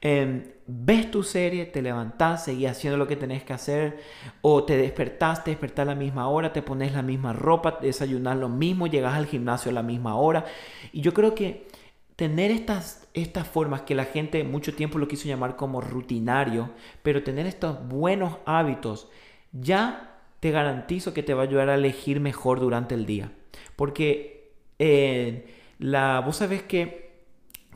Em, 0.02 0.44
ves 0.68 1.10
tu 1.12 1.24
serie, 1.24 1.66
te 1.66 1.82
levantás, 1.82 2.46
seguís 2.46 2.70
haciendo 2.70 2.98
lo 2.98 3.08
que 3.08 3.16
tenés 3.16 3.44
que 3.44 3.54
hacer, 3.54 4.00
o 4.42 4.64
te 4.66 4.78
despertás, 4.78 5.44
te 5.44 5.52
despertás 5.52 5.84
a 5.84 5.92
la 5.92 5.96
misma 5.96 6.28
hora, 6.28 6.52
te 6.52 6.62
pones 6.62 6.92
la 6.94 7.02
misma 7.02 7.34
ropa, 7.34 7.80
desayunas 7.82 8.38
lo 8.38 8.50
mismo, 8.50 8.88
llegas 8.88 9.16
al 9.16 9.28
gimnasio 9.28 9.72
a 9.72 9.74
la 9.74 9.84
misma 9.84 10.16
hora. 10.16 10.46
Y 10.92 11.02
yo 11.02 11.14
creo 11.14 11.34
que 11.36 11.68
tener 12.16 12.52
estas, 12.52 13.08
estas 13.14 13.48
formas 13.48 13.82
que 13.82 13.96
la 13.96 14.06
gente 14.06 14.44
mucho 14.44 14.74
tiempo 14.74 14.98
lo 14.98 15.08
quiso 15.08 15.28
llamar 15.28 15.56
como 15.56 15.82
rutinario, 15.82 16.72
pero 17.04 17.24
tener 17.24 17.46
estos 17.46 17.88
buenos 17.88 18.38
hábitos, 18.46 19.10
ya 19.52 20.20
te 20.40 20.52
garantizo 20.52 21.14
que 21.14 21.24
te 21.24 21.34
va 21.34 21.44
a 21.44 21.46
ayudar 21.46 21.70
a 21.70 21.76
elegir 21.76 22.20
mejor 22.20 22.60
durante 22.60 22.96
el 22.96 23.06
día. 23.06 23.32
Porque 23.76 24.54
eh, 24.80 25.54
la, 25.80 26.22
vos 26.22 26.38
sabés 26.38 26.64
que 26.64 27.06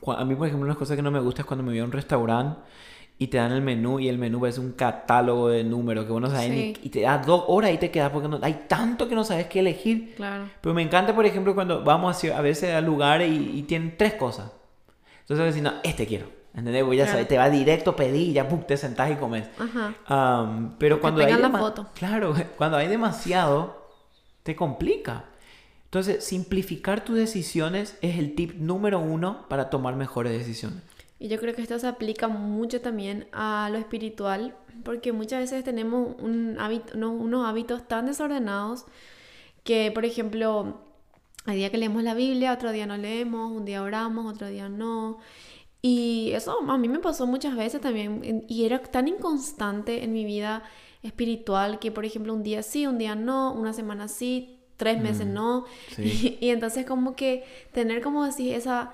a 0.08 0.24
mí, 0.24 0.36
por 0.36 0.48
ejemplo, 0.48 0.66
una 0.66 0.76
cosa 0.76 0.96
que 0.96 1.02
no 1.02 1.12
me 1.12 1.20
gusta 1.20 1.42
es 1.42 1.46
cuando 1.46 1.64
me 1.64 1.72
voy 1.72 1.80
a 1.80 1.84
un 1.84 1.92
restaurante 1.92 2.62
y 3.22 3.28
te 3.28 3.38
dan 3.38 3.52
el 3.52 3.62
menú 3.62 4.00
y 4.00 4.08
el 4.08 4.18
menú 4.18 4.46
es 4.46 4.58
un 4.58 4.72
catálogo 4.72 5.50
de 5.50 5.66
números 5.66 6.06
que 6.06 6.12
vos 6.14 6.22
no 6.22 6.30
sabes 6.30 6.50
ni, 6.50 6.74
y 6.82 6.90
te 6.90 7.02
da 7.02 7.18
dos 7.18 7.44
horas 7.50 7.72
y 7.74 7.78
te 7.78 7.92
quedas 7.92 8.12
porque 8.12 8.30
no, 8.30 8.40
hay 8.42 8.64
tanto 8.70 9.10
que 9.10 9.14
no 9.14 9.26
sabes 9.26 9.48
qué 9.48 9.60
elegir. 9.60 10.16
Claro. 10.16 10.50
Pero 10.62 10.74
me 10.74 10.82
encanta, 10.82 11.14
por 11.14 11.26
ejemplo, 11.26 11.54
cuando 11.54 11.84
vamos 11.84 12.24
a, 12.24 12.38
a 12.38 12.42
veces 12.42 12.74
a 12.74 12.80
lugares 12.80 13.30
y, 13.30 13.62
tienen 13.64 13.98
tres 13.98 14.14
cosas. 14.14 14.52
Entonces, 15.20 15.48
decir, 15.48 15.62
no, 15.62 15.74
este 15.84 16.08
quiero. 16.08 16.28
¿Entendés? 16.56 16.84
Voy 16.84 17.00
a 17.00 17.28
te 17.28 17.38
va 17.38 17.50
directo 17.50 17.96
y 18.02 18.34
ya 18.34 18.48
te 18.48 18.78
sentás 18.78 19.12
y 19.12 19.16
comes. 19.16 19.48
Ajá. 19.60 20.74
pero 20.80 21.02
cuando 21.02 21.24
hay. 21.24 21.34
La 21.34 21.50
foto. 21.50 21.88
Claro, 21.96 22.34
cuando 22.58 22.78
hay 22.78 22.88
demasiado, 22.88 23.90
te 24.44 24.56
complica. 24.56 25.26
Entonces, 25.86 26.24
simplificar 26.24 27.04
tus 27.04 27.18
decisiones 27.18 27.98
es 28.02 28.18
el 28.18 28.34
tip 28.36 28.56
número 28.56 29.00
uno 29.00 29.46
para 29.50 29.70
tomar 29.70 29.96
mejores 29.96 30.32
decisiones. 30.32 30.84
Y 31.20 31.28
yo 31.28 31.38
creo 31.38 31.54
que 31.54 31.62
esto 31.62 31.78
se 31.78 31.88
aplica 31.88 32.30
mucho 32.30 32.80
también 32.80 33.28
a 33.34 33.70
lo 33.72 33.78
espiritual, 33.78 34.56
porque 34.84 35.12
muchas 35.12 35.42
veces 35.42 35.66
tenemos 35.66 36.16
un 36.20 36.58
hábito, 36.58 36.98
unos 36.98 37.46
hábitos 37.46 37.88
tan 37.88 38.06
desordenados 38.06 38.86
que, 39.64 39.92
por 39.92 40.06
ejemplo, 40.06 40.82
hay 41.46 41.58
día 41.58 41.70
que 41.72 41.78
leemos 41.78 42.04
la 42.04 42.14
Biblia, 42.14 42.54
otro 42.54 42.72
día 42.72 42.86
no 42.86 42.96
leemos, 42.96 43.52
un 43.52 43.66
día 43.66 43.82
oramos, 43.82 44.34
otro 44.34 44.48
día 44.48 44.70
no. 44.70 45.18
Y 45.82 46.32
eso 46.34 46.58
a 46.70 46.78
mí 46.78 46.88
me 46.88 47.00
pasó 47.00 47.28
muchas 47.28 47.56
veces 47.56 47.82
también, 47.82 48.46
y 48.48 48.64
era 48.64 48.82
tan 48.82 49.10
inconstante 49.10 50.04
en 50.06 50.14
mi 50.14 50.24
vida 50.24 50.64
espiritual 51.04 51.80
que, 51.80 51.92
por 51.92 52.06
ejemplo, 52.06 52.34
un 52.34 52.44
día 52.44 52.64
sí, 52.64 52.88
un 52.88 52.98
día 52.98 53.16
no, 53.16 53.54
una 53.54 53.74
semana 53.74 54.08
sí, 54.08 54.60
tres 54.78 55.02
meses 55.02 55.28
mm, 55.28 55.34
no. 55.34 55.66
Y, 55.98 56.38
y, 56.42 56.50
entonces 56.50 56.86
como 56.86 57.16
que 57.16 57.44
tener 57.74 58.02
como 58.02 58.26
decir 58.26 58.54
esa 58.54 58.94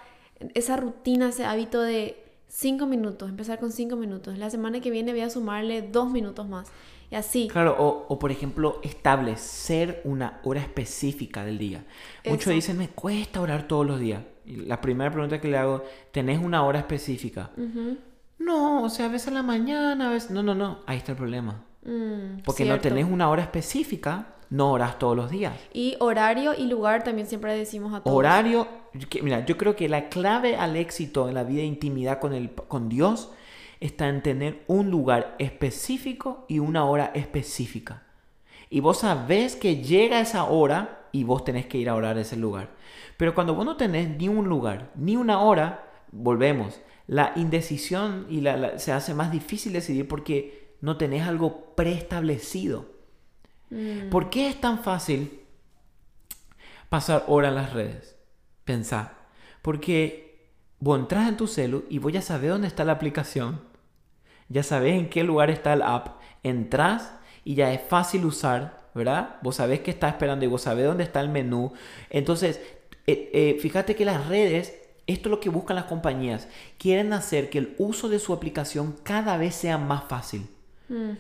esa 0.54 0.78
rutina, 0.78 1.30
ese 1.30 1.46
hábito 1.46 1.82
de 1.82 2.24
cinco 2.48 2.86
minutos, 2.86 3.30
empezar 3.30 3.60
con 3.60 3.72
cinco 3.72 3.96
minutos. 3.96 4.38
La 4.38 4.50
semana 4.50 4.80
que 4.80 4.92
viene 4.92 5.12
voy 5.12 5.22
a 5.22 5.30
sumarle 5.30 5.82
dos 5.82 6.10
minutos 6.10 6.48
más. 6.48 6.72
Y 7.12 7.16
así. 7.16 7.48
Claro, 7.48 7.76
o, 7.78 8.18
por 8.18 8.32
ejemplo, 8.32 8.80
establecer 8.84 10.02
una 10.06 10.40
hora 10.44 10.62
específica 10.62 11.46
del 11.46 11.58
día. 11.58 11.86
Muchos 12.26 12.54
dicen, 12.54 12.78
me 12.78 12.90
cuesta 12.90 13.42
orar 13.42 13.68
todos 13.68 13.86
los 13.86 14.00
días. 14.00 14.22
Y 14.46 14.58
la 14.58 14.82
primera 14.82 15.12
pregunta 15.12 15.40
que 15.40 15.48
le 15.48 15.58
hago, 15.58 15.84
¿tenés 16.12 16.40
una 16.40 16.64
hora 16.64 16.80
específica? 16.80 17.52
No, 18.40 18.84
o 18.84 18.90
sea, 18.90 19.06
a 19.06 19.10
veces 19.10 19.28
a 19.30 19.32
la 19.32 19.44
mañana, 19.44 20.10
a 20.10 20.12
veces... 20.12 20.32
No, 20.32 20.44
no, 20.44 20.56
no, 20.56 20.80
ahí 20.88 20.98
está 20.98 21.12
el 21.12 21.18
problema. 21.18 21.64
Mm, 21.84 22.42
Porque 22.44 22.66
no 22.66 22.80
tenés 22.80 23.06
una 23.06 23.30
hora 23.30 23.44
específica 23.44 24.35
no 24.50 24.72
oras 24.72 25.00
todos 25.00 25.16
los 25.16 25.30
días. 25.30 25.54
Y 25.74 25.96
horario 26.00 26.54
y 26.54 26.68
lugar 26.68 27.04
también 27.04 27.28
siempre 27.28 27.56
decimos 27.56 27.94
a 27.94 28.02
todos. 28.02 28.18
Horario, 28.18 28.68
mira, 29.22 29.46
yo 29.46 29.58
creo 29.58 29.76
que 29.76 29.90
la 29.90 30.10
clave 30.10 30.56
al 30.56 30.76
éxito 30.76 31.28
en 31.28 31.36
la 31.36 31.44
vida 31.44 31.62
de 31.62 31.68
intimidad 31.68 32.20
con, 32.20 32.34
el, 32.34 32.52
con 32.52 32.90
Dios 32.90 33.32
está 33.80 34.08
en 34.10 34.22
tener 34.22 34.64
un 34.68 34.90
lugar 34.90 35.36
específico 35.40 36.46
y 36.48 36.60
una 36.60 36.86
hora 36.86 37.12
específica. 37.14 38.04
Y 38.70 38.80
vos 38.80 39.00
sabés 39.00 39.56
que 39.56 39.84
llega 39.84 40.20
esa 40.20 40.46
hora 40.46 41.08
y 41.12 41.24
vos 41.24 41.46
tenés 41.46 41.66
que 41.68 41.78
ir 41.78 41.90
a 41.90 41.96
orar 41.96 42.18
a 42.18 42.22
ese 42.22 42.36
lugar. 42.36 42.70
Pero 43.18 43.34
cuando 43.34 43.56
vos 43.56 43.66
no 43.66 43.78
tenés 43.78 44.10
ni 44.18 44.28
un 44.28 44.48
lugar, 44.50 44.92
ni 44.96 45.16
una 45.16 45.40
hora, 45.42 45.88
volvemos. 46.12 46.82
La 47.08 47.34
indecisión 47.36 48.26
y 48.30 48.42
la, 48.42 48.80
se 48.80 48.92
hace 48.92 49.14
más 49.14 49.32
difícil 49.32 49.74
decidir 49.74 50.08
porque 50.08 50.76
no 50.82 50.98
tenés 50.98 51.28
algo 51.28 51.76
preestablecido. 51.76 52.95
Mm. 53.70 54.10
¿Por 54.10 54.30
qué 54.30 54.48
es 54.50 54.60
tan 54.60 54.84
fácil 54.84 55.42
pasar 56.90 57.24
hora 57.28 57.50
en 57.50 57.56
las 57.56 57.74
redes? 57.74 58.16
Pensá. 58.64 59.14
Porque 59.62 60.50
vos 60.80 61.00
entras 61.00 61.28
en 61.28 61.38
tu 61.38 61.48
celu 61.48 61.86
y 61.90 62.00
vos 62.00 62.14
ya 62.14 62.22
sabés 62.22 62.52
dónde 62.52 62.68
está 62.68 62.84
la 62.84 62.94
aplicación. 62.94 63.62
Ya 64.50 64.64
sabés 64.64 64.96
en 65.00 65.10
qué 65.10 65.24
lugar 65.24 65.50
está 65.50 65.74
el 65.74 65.82
app. 65.82 66.20
Entrás 66.44 67.14
y 67.44 67.56
ya 67.56 67.74
es 67.74 67.82
fácil 67.82 68.26
usar, 68.26 68.90
¿verdad? 68.94 69.38
Vos 69.42 69.56
sabés 69.56 69.80
que 69.80 69.92
está 69.92 70.08
esperando 70.08 70.46
y 70.46 70.48
vos 70.48 70.62
sabés 70.62 70.86
dónde 70.86 71.04
está 71.04 71.22
el 71.22 71.30
menú. 71.30 71.74
Entonces, 72.10 72.62
eh, 73.08 73.30
eh, 73.34 73.58
fíjate 73.60 73.96
que 73.96 74.06
las 74.06 74.28
redes, 74.28 74.76
esto 75.08 75.30
es 75.30 75.32
lo 75.32 75.40
que 75.40 75.50
buscan 75.50 75.76
las 75.76 75.86
compañías. 75.86 76.48
Quieren 76.78 77.14
hacer 77.14 77.50
que 77.50 77.58
el 77.60 77.76
uso 77.78 78.10
de 78.10 78.20
su 78.20 78.34
aplicación 78.34 78.96
cada 79.04 79.38
vez 79.38 79.56
sea 79.56 79.78
más 79.78 80.04
fácil. 80.06 80.48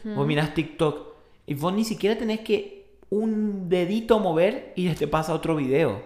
Vos 0.03 0.27
mirás 0.27 0.53
TikTok 0.53 1.14
y 1.47 1.53
vos 1.53 1.73
ni 1.73 1.85
siquiera 1.85 2.17
tenés 2.17 2.41
que 2.41 2.85
un 3.09 3.69
dedito 3.69 4.19
mover 4.19 4.73
y 4.75 4.89
te 4.89 5.07
pasa 5.07 5.33
otro 5.33 5.55
video. 5.55 6.01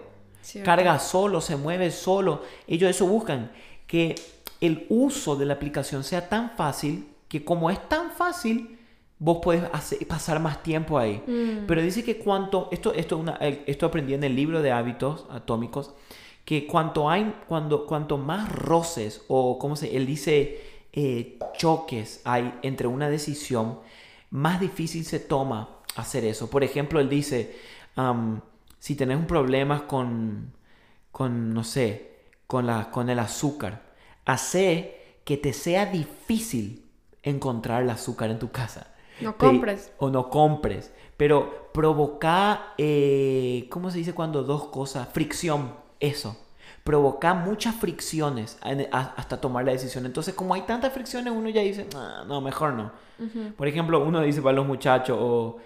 Carga 0.64 0.98
solo, 0.98 1.40
se 1.40 1.56
mueve 1.56 1.90
solo. 1.90 2.42
Ellos 2.66 2.90
eso 2.90 3.06
buscan, 3.06 3.52
que 3.86 4.14
el 4.60 4.86
uso 4.88 5.36
de 5.36 5.46
la 5.46 5.54
aplicación 5.54 6.04
sea 6.04 6.28
tan 6.28 6.50
fácil 6.50 7.06
que 7.28 7.44
como 7.44 7.70
es 7.70 7.88
tan 7.88 8.10
fácil, 8.10 8.76
vos 9.18 9.38
puedes 9.40 9.62
pasar 10.08 10.40
más 10.40 10.62
tiempo 10.62 10.98
ahí. 10.98 11.22
Mm. 11.26 11.66
Pero 11.66 11.80
dice 11.80 12.02
que 12.02 12.18
cuanto, 12.18 12.68
esto, 12.72 12.92
esto, 12.92 13.16
una, 13.16 13.36
esto 13.36 13.86
aprendí 13.86 14.14
en 14.14 14.24
el 14.24 14.34
libro 14.34 14.60
de 14.60 14.72
hábitos 14.72 15.26
atómicos, 15.30 15.94
que 16.44 16.66
cuanto, 16.66 17.08
hay, 17.08 17.32
cuando, 17.46 17.86
cuanto 17.86 18.18
más 18.18 18.50
roces 18.50 19.22
o, 19.28 19.58
¿cómo 19.58 19.76
se? 19.76 19.96
Él 19.96 20.06
dice 20.06 20.60
eh, 20.92 21.38
choques 21.56 22.20
hay 22.24 22.52
entre 22.62 22.88
una 22.88 23.08
decisión, 23.08 23.78
más 24.30 24.60
difícil 24.60 25.04
se 25.04 25.20
toma 25.20 25.80
hacer 25.96 26.24
eso. 26.24 26.48
Por 26.48 26.64
ejemplo, 26.64 27.00
él 27.00 27.08
dice, 27.08 27.56
si 28.78 28.94
tenés 28.94 29.18
un 29.18 29.26
problema 29.26 29.86
con, 29.86 30.52
con, 31.12 31.52
no 31.52 31.64
sé, 31.64 32.10
con, 32.46 32.66
la, 32.66 32.90
con 32.90 33.10
el 33.10 33.18
azúcar, 33.18 33.82
hace 34.24 35.18
que 35.24 35.36
te 35.36 35.52
sea 35.52 35.86
difícil 35.86 36.86
encontrar 37.22 37.82
el 37.82 37.90
azúcar 37.90 38.30
en 38.30 38.38
tu 38.38 38.50
casa. 38.50 38.94
No 39.20 39.36
compres. 39.36 39.92
o 39.98 40.08
no 40.08 40.30
compres. 40.30 40.92
Pero 41.16 41.70
provoca, 41.74 42.72
eh, 42.78 43.66
¿cómo 43.70 43.90
se 43.90 43.98
dice 43.98 44.14
cuando 44.14 44.42
dos 44.42 44.68
cosas? 44.68 45.08
Fricción, 45.12 45.74
eso. 45.98 46.36
Provoca 46.84 47.34
muchas 47.34 47.74
fricciones 47.74 48.58
hasta 48.90 49.40
tomar 49.40 49.64
la 49.64 49.72
decisión. 49.72 50.06
Entonces, 50.06 50.34
como 50.34 50.54
hay 50.54 50.62
tantas 50.62 50.92
fricciones, 50.92 51.32
uno 51.32 51.48
ya 51.48 51.60
dice, 51.60 51.86
ah, 51.94 52.24
no, 52.26 52.40
mejor 52.40 52.72
no. 52.72 52.92
Por 53.56 53.68
ejemplo, 53.68 54.02
uno 54.02 54.22
dice 54.22 54.40
para 54.40 54.56
los 54.56 54.66
muchachos 54.66 55.18
o 55.20 55.58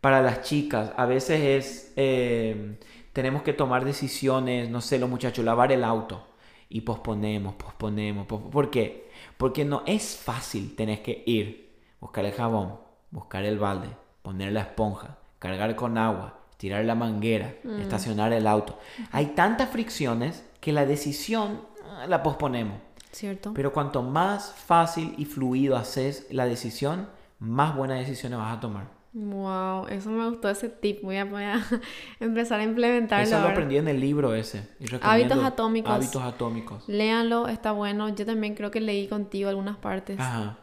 para 0.00 0.22
las 0.22 0.42
chicas, 0.42 0.92
a 0.96 1.04
veces 1.04 1.40
es, 1.40 1.92
em, 1.96 2.76
tenemos 3.12 3.42
que 3.42 3.52
tomar 3.52 3.84
decisiones, 3.84 4.70
no 4.70 4.80
sé, 4.80 4.98
los 4.98 5.10
muchachos, 5.10 5.44
lavar 5.44 5.72
el 5.72 5.84
auto. 5.84 6.26
Y 6.68 6.80
posponemos, 6.80 7.54
posponemos. 7.56 8.26
¿Por 8.26 8.70
qué? 8.70 9.10
Porque 9.36 9.64
no 9.64 9.82
es 9.86 10.16
fácil, 10.16 10.74
tenés 10.74 11.00
que 11.00 11.22
ir, 11.26 11.76
buscar 12.00 12.24
el 12.24 12.32
jabón, 12.32 12.78
buscar 13.10 13.44
el 13.44 13.58
balde, 13.58 13.88
poner 14.22 14.52
la 14.52 14.62
esponja, 14.62 15.18
cargar 15.38 15.76
con 15.76 15.98
agua, 15.98 16.35
tirar 16.56 16.84
la 16.84 16.94
manguera, 16.94 17.54
mm. 17.64 17.80
estacionar 17.80 18.32
el 18.32 18.46
auto. 18.46 18.78
Hay 19.12 19.26
tantas 19.26 19.70
fricciones 19.70 20.44
que 20.60 20.72
la 20.72 20.86
decisión 20.86 21.60
ah, 21.84 22.06
la 22.06 22.22
posponemos. 22.22 22.78
Cierto. 23.12 23.54
Pero 23.54 23.72
cuanto 23.72 24.02
más 24.02 24.52
fácil 24.52 25.14
y 25.16 25.24
fluido 25.24 25.76
haces 25.76 26.26
la 26.30 26.46
decisión, 26.46 27.08
más 27.38 27.74
buenas 27.74 27.98
decisiones 27.98 28.38
vas 28.38 28.56
a 28.56 28.60
tomar. 28.60 28.96
Wow, 29.14 29.86
eso 29.88 30.10
me 30.10 30.28
gustó 30.28 30.50
ese 30.50 30.68
tip. 30.68 31.00
Voy 31.02 31.16
a, 31.16 31.24
empezar 32.20 32.60
a 32.60 32.64
implementarlo. 32.64 33.24
Eso 33.24 33.40
lo 33.40 33.48
aprendí 33.48 33.78
en 33.78 33.88
el 33.88 33.98
libro 33.98 34.34
ese. 34.34 34.68
Hábitos 35.00 35.42
atómicos. 35.42 35.90
Hábitos 35.90 36.22
atómicos. 36.22 36.86
Léanlo, 36.86 37.48
está 37.48 37.72
bueno. 37.72 38.14
Yo 38.14 38.26
también 38.26 38.54
creo 38.54 38.70
que 38.70 38.82
leí 38.82 39.08
contigo 39.08 39.48
algunas 39.48 39.78
partes. 39.78 40.20
Ajá. 40.20 40.58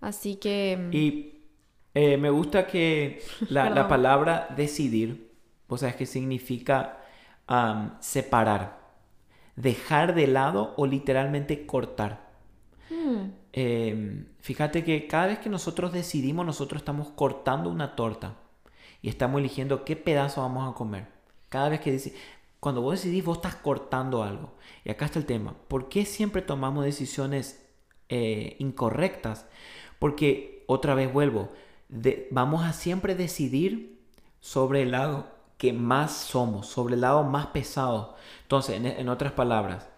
Así 0.00 0.36
que. 0.36 0.78
Mm, 0.78 0.94
y 0.94 1.36
eh, 1.94 2.16
me 2.16 2.30
gusta 2.30 2.66
que 2.68 3.22
la, 3.48 3.88
palabra 3.88 4.48
decidir, 4.54 5.25
o 5.68 5.78
sea, 5.78 5.90
es 5.90 5.96
que 5.96 6.06
significa 6.06 7.00
separar, 8.00 8.78
dejar 9.54 10.14
de 10.14 10.26
lado 10.26 10.74
o 10.76 10.86
literalmente 10.86 11.66
cortar. 11.66 12.26
Hmm. 12.90 13.30
Em, 13.52 14.26
fíjate 14.40 14.84
que 14.84 15.06
cada 15.06 15.26
vez 15.26 15.38
que 15.38 15.48
nosotros 15.48 15.92
decidimos, 15.92 16.44
nosotros 16.44 16.82
estamos 16.82 17.08
cortando 17.10 17.70
una 17.70 17.96
torta 17.96 18.34
y 19.02 19.08
estamos 19.08 19.40
eligiendo 19.40 19.84
qué 19.84 19.96
pedazo 19.96 20.42
vamos 20.42 20.70
a 20.70 20.74
comer. 20.74 21.06
Cada 21.48 21.68
vez 21.68 21.80
que 21.80 21.92
dice, 21.92 22.14
cuando 22.60 22.82
vos 22.82 22.94
decidís, 23.00 23.24
vos 23.24 23.38
estás 23.38 23.56
cortando 23.56 24.22
algo. 24.22 24.54
Y 24.84 24.90
acá 24.90 25.04
está 25.04 25.18
el 25.18 25.26
tema. 25.26 25.54
¿Por 25.68 25.88
qué 25.88 26.04
siempre 26.04 26.42
tomamos 26.42 26.84
decisiones 26.84 27.64
eh, 28.08 28.56
incorrectas? 28.58 29.46
Porque, 29.98 30.64
otra 30.66 30.94
vez 30.94 31.12
vuelvo, 31.12 31.50
vamos 32.30 32.64
a 32.64 32.72
siempre 32.72 33.14
decidir 33.14 34.00
sobre 34.40 34.82
el 34.82 34.90
lado 34.90 35.35
que 35.58 35.72
más 35.72 36.12
somos, 36.12 36.66
sobre 36.66 36.94
el 36.94 37.00
lado 37.00 37.24
más 37.24 37.46
pesado. 37.46 38.16
Entonces, 38.42 38.80
en, 38.82 39.08
otras 39.08 39.32
palabras, 39.32 39.88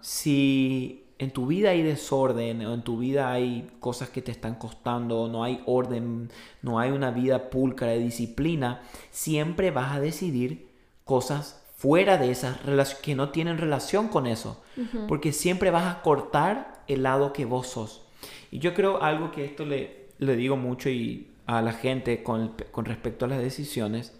si 0.00 1.04
en 1.18 1.30
tu 1.32 1.46
vida 1.46 1.70
hay 1.70 1.82
desorden, 1.82 2.64
o 2.64 2.74
en 2.74 2.82
tu 2.82 2.98
vida 2.98 3.32
hay 3.32 3.70
cosas 3.80 4.08
que 4.10 4.22
te 4.22 4.32
están 4.32 4.54
costando, 4.54 5.28
no 5.28 5.44
hay 5.44 5.62
orden, 5.66 6.30
no 6.62 6.78
hay 6.78 6.90
una 6.90 7.10
vida 7.10 7.50
pulcra 7.50 7.88
de 7.88 7.98
disciplina, 7.98 8.82
siempre 9.10 9.70
vas 9.70 9.92
a 9.92 10.00
decidir 10.00 10.68
cosas 11.04 11.62
fuera 11.76 12.16
de 12.16 12.30
esas 12.30 12.64
relaciones 12.64 13.02
que 13.02 13.14
no 13.14 13.28
tienen 13.30 13.58
relación 13.58 14.08
con 14.08 14.26
eso, 14.26 14.62
porque 15.08 15.32
siempre 15.32 15.70
vas 15.70 15.84
a 15.84 16.02
cortar 16.02 16.82
el 16.86 17.02
lado 17.02 17.32
que 17.32 17.44
vos 17.44 17.66
sos. 17.66 18.02
Y 18.50 18.58
yo 18.58 18.72
creo 18.72 19.02
algo 19.02 19.30
que 19.30 19.44
esto 19.44 19.64
le, 19.64 20.08
le 20.18 20.36
digo 20.36 20.56
mucho 20.56 20.88
y 20.88 21.28
a 21.46 21.60
la 21.62 21.72
gente 21.72 22.22
con, 22.22 22.52
respecto 22.76 23.24
a 23.24 23.28
las 23.28 23.38
decisiones, 23.38 24.14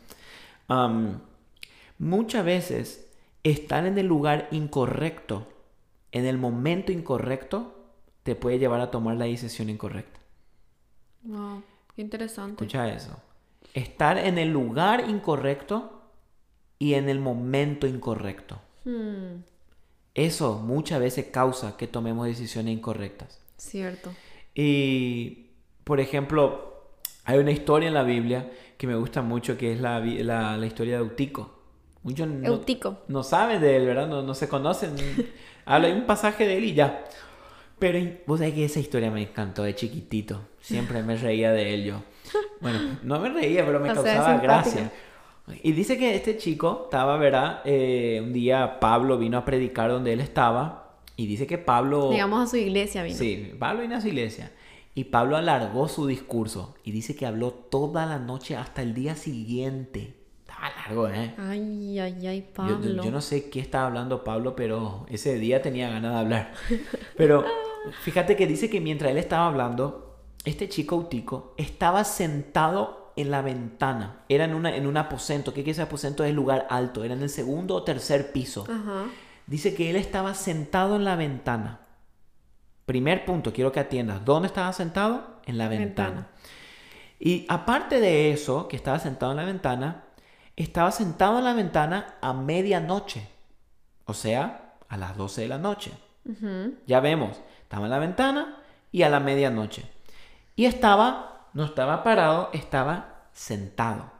muchas 1.98 2.44
veces 2.44 3.10
están 3.42 3.86
en 3.86 3.98
el 3.98 4.06
lugar 4.06 4.48
incorrecto 4.50 5.46
en 6.14 6.26
el 6.26 6.38
momento 6.38 6.92
incorrecto 6.92 7.74
te 8.22 8.36
puede 8.36 8.60
llevar 8.60 8.80
a 8.80 8.90
tomar 8.92 9.16
la 9.16 9.24
decisión 9.24 9.68
incorrecta. 9.68 10.20
Wow, 11.22 11.62
qué 11.94 12.02
interesante. 12.02 12.64
Escucha 12.64 12.88
eso. 12.88 13.20
Estar 13.74 14.16
en 14.18 14.38
el 14.38 14.52
lugar 14.52 15.10
incorrecto 15.10 16.02
y 16.78 16.94
en 16.94 17.08
el 17.08 17.18
momento 17.18 17.88
incorrecto. 17.88 18.60
Hmm. 18.84 19.42
Eso 20.14 20.60
muchas 20.60 21.00
veces 21.00 21.26
causa 21.32 21.76
que 21.76 21.88
tomemos 21.88 22.28
decisiones 22.28 22.74
incorrectas. 22.74 23.40
Cierto. 23.56 24.14
Y, 24.54 25.48
por 25.82 25.98
ejemplo, 25.98 26.73
hay 27.24 27.38
una 27.38 27.50
historia 27.50 27.88
en 27.88 27.94
la 27.94 28.02
Biblia 28.02 28.50
que 28.76 28.86
me 28.86 28.94
gusta 28.94 29.22
mucho, 29.22 29.56
que 29.56 29.72
es 29.72 29.80
la, 29.80 30.00
la, 30.00 30.66
historia 30.66 30.94
de 30.94 31.00
Eutico. 31.00 31.50
Muchos 32.02 32.28
no, 32.28 32.46
Eutico. 32.46 32.98
no 33.08 33.22
saben 33.22 33.60
de 33.60 33.76
él, 33.76 33.86
¿verdad? 33.86 34.06
No, 34.06 34.22
no 34.22 34.34
se 34.34 34.48
conocen. 34.48 34.94
Habla 35.64 35.88
un 35.88 36.04
pasaje 36.04 36.46
de 36.46 36.58
él 36.58 36.64
y 36.64 36.74
ya. 36.74 37.04
Pero 37.78 37.98
vos 38.26 38.38
sabés 38.38 38.54
que 38.54 38.64
esa 38.64 38.80
historia 38.80 39.10
me 39.10 39.22
encantó 39.22 39.62
de 39.62 39.74
chiquitito. 39.74 40.40
Siempre 40.60 41.02
me 41.02 41.16
reía 41.16 41.52
de 41.52 41.74
él 41.74 41.84
yo. 41.84 42.02
Bueno, 42.60 42.98
no 43.02 43.20
me 43.20 43.30
reía, 43.30 43.64
pero 43.64 43.80
me 43.80 43.88
causaba 43.94 44.38
gracia. 44.38 44.92
Y 45.62 45.72
dice 45.72 45.98
que 45.98 46.14
este 46.14 46.36
chico 46.36 46.82
estaba, 46.84 47.16
¿verdad? 47.16 47.60
Eh, 47.64 48.20
un 48.22 48.32
día 48.32 48.80
Pablo 48.80 49.18
vino 49.18 49.38
a 49.38 49.44
predicar 49.44 49.90
donde 49.90 50.12
él 50.12 50.20
estaba. 50.20 50.94
Y 51.16 51.26
dice 51.26 51.46
que 51.46 51.58
Pablo... 51.58 52.10
Digamos 52.10 52.42
a 52.42 52.50
su 52.50 52.56
iglesia 52.56 53.02
vino. 53.02 53.16
Sí, 53.16 53.52
Pablo 53.58 53.82
vino 53.82 53.96
a 53.96 54.00
su 54.00 54.08
iglesia. 54.08 54.50
Y 54.94 55.04
Pablo 55.04 55.36
alargó 55.36 55.88
su 55.88 56.06
discurso. 56.06 56.74
Y 56.84 56.92
dice 56.92 57.16
que 57.16 57.26
habló 57.26 57.52
toda 57.52 58.06
la 58.06 58.18
noche 58.18 58.56
hasta 58.56 58.82
el 58.82 58.94
día 58.94 59.16
siguiente 59.16 60.24
largo, 60.86 61.08
¿eh? 61.08 61.34
Ay, 61.38 61.98
ay, 61.98 62.26
ay, 62.26 62.50
Pablo. 62.54 63.02
Yo, 63.02 63.10
no 63.10 63.20
sé 63.20 63.50
qué 63.50 63.60
estaba 63.60 63.86
hablando 63.86 64.24
Pablo, 64.24 64.56
pero 64.56 65.06
ese 65.08 65.38
día 65.38 65.62
tenía 65.62 65.90
ganas 65.90 66.12
de 66.12 66.18
hablar. 66.18 66.52
Pero 67.16 67.44
fíjate 68.02 68.36
que 68.36 68.46
dice 68.46 68.70
que 68.70 68.80
mientras 68.80 69.10
él 69.10 69.18
estaba 69.18 69.46
hablando, 69.46 70.18
este 70.44 70.68
chico 70.68 70.96
autico 70.96 71.54
estaba 71.56 72.04
sentado 72.04 73.12
en 73.16 73.30
la 73.30 73.42
ventana. 73.42 74.24
Era 74.28 74.44
en, 74.44 74.54
una, 74.54 74.74
en 74.74 74.86
un 74.86 74.96
aposento. 74.96 75.54
¿Qué 75.54 75.60
es 75.60 75.68
ese 75.68 75.82
aposento? 75.82 76.24
Es 76.24 76.34
lugar 76.34 76.66
alto. 76.70 77.04
Era 77.04 77.14
en 77.14 77.22
el 77.22 77.30
segundo 77.30 77.76
o 77.76 77.82
tercer 77.82 78.32
piso. 78.32 78.66
Dice 79.46 79.74
que 79.74 79.90
él 79.90 79.96
estaba 79.96 80.34
sentado 80.34 80.96
en 80.96 81.04
la 81.04 81.16
ventana. 81.16 81.80
Primer 82.86 83.24
punto, 83.24 83.52
quiero 83.52 83.72
que 83.72 83.80
atiendas. 83.80 84.24
¿Dónde 84.24 84.48
estaba 84.48 84.72
sentado? 84.72 85.40
En 85.46 85.58
la 85.58 85.68
ventana. 85.68 86.28
Y 87.18 87.46
aparte 87.48 88.00
de 88.00 88.32
eso, 88.32 88.68
que 88.68 88.76
estaba 88.76 88.98
sentado 88.98 89.32
en 89.32 89.38
la 89.38 89.44
ventana, 89.44 90.04
estaba 90.56 90.90
sentado 90.90 91.38
en 91.38 91.44
la 91.44 91.54
ventana 91.54 92.16
a 92.20 92.32
medianoche. 92.32 93.28
O 94.04 94.14
sea, 94.14 94.74
a 94.88 94.96
las 94.96 95.16
12 95.16 95.42
de 95.42 95.48
la 95.48 95.58
noche. 95.58 95.92
Ya 96.86 97.00
vemos, 97.00 97.40
estaba 97.62 97.84
en 97.84 97.90
la 97.90 97.98
ventana 97.98 98.56
y 98.92 99.02
a 99.02 99.10
la 99.10 99.20
medianoche. 99.20 99.84
Y 100.56 100.66
estaba, 100.66 101.48
no 101.52 101.64
estaba 101.64 102.02
parado, 102.02 102.50
estaba 102.52 103.26
sentado. 103.32 104.10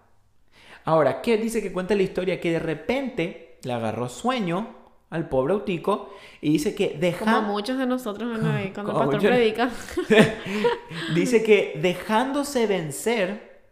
Ahora, 0.85 1.23
¿qué 1.23 1.39
dice 1.39 1.63
que 1.63 1.73
cuenta 1.73 1.95
la 1.95 2.03
historia? 2.03 2.41
Que 2.41 2.53
de 2.53 2.59
repente 2.59 3.59
le 3.63 3.73
agarró 3.73 4.09
sueño 4.09 4.84
al 5.15 5.29
pobre 5.29 5.55
Autico 5.55 6.13
y 6.41 6.51
dice 6.51 6.75
que 6.75 6.97
deja... 6.99 7.25
Como 7.25 7.53
muchos 7.53 7.79
de 7.79 7.87
nosotros 7.87 8.37
cuando 8.75 8.93
el 8.93 8.99
pastor 8.99 9.21
predica. 9.21 9.71
dice 11.15 11.45
que 11.45 11.79
dejándose 11.81 12.67
vencer, 12.67 13.63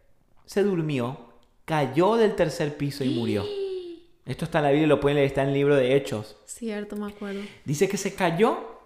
se 0.46 0.62
durmió, 0.62 1.18
cayó 1.64 2.14
del 2.14 2.37
tercer 2.37 2.76
piso 2.76 3.02
y 3.02 3.11
murió. 3.11 3.44
Esto 4.24 4.44
está 4.44 4.59
en 4.59 4.64
la 4.64 4.70
Biblia, 4.70 4.87
lo 4.87 5.00
pueden 5.00 5.16
leer, 5.16 5.26
está 5.26 5.42
en 5.42 5.48
el 5.48 5.55
libro 5.55 5.74
de 5.74 5.96
Hechos. 5.96 6.37
Cierto, 6.46 6.94
me 6.94 7.11
acuerdo. 7.11 7.40
Dice 7.64 7.88
que 7.88 7.96
se 7.96 8.14
cayó 8.14 8.78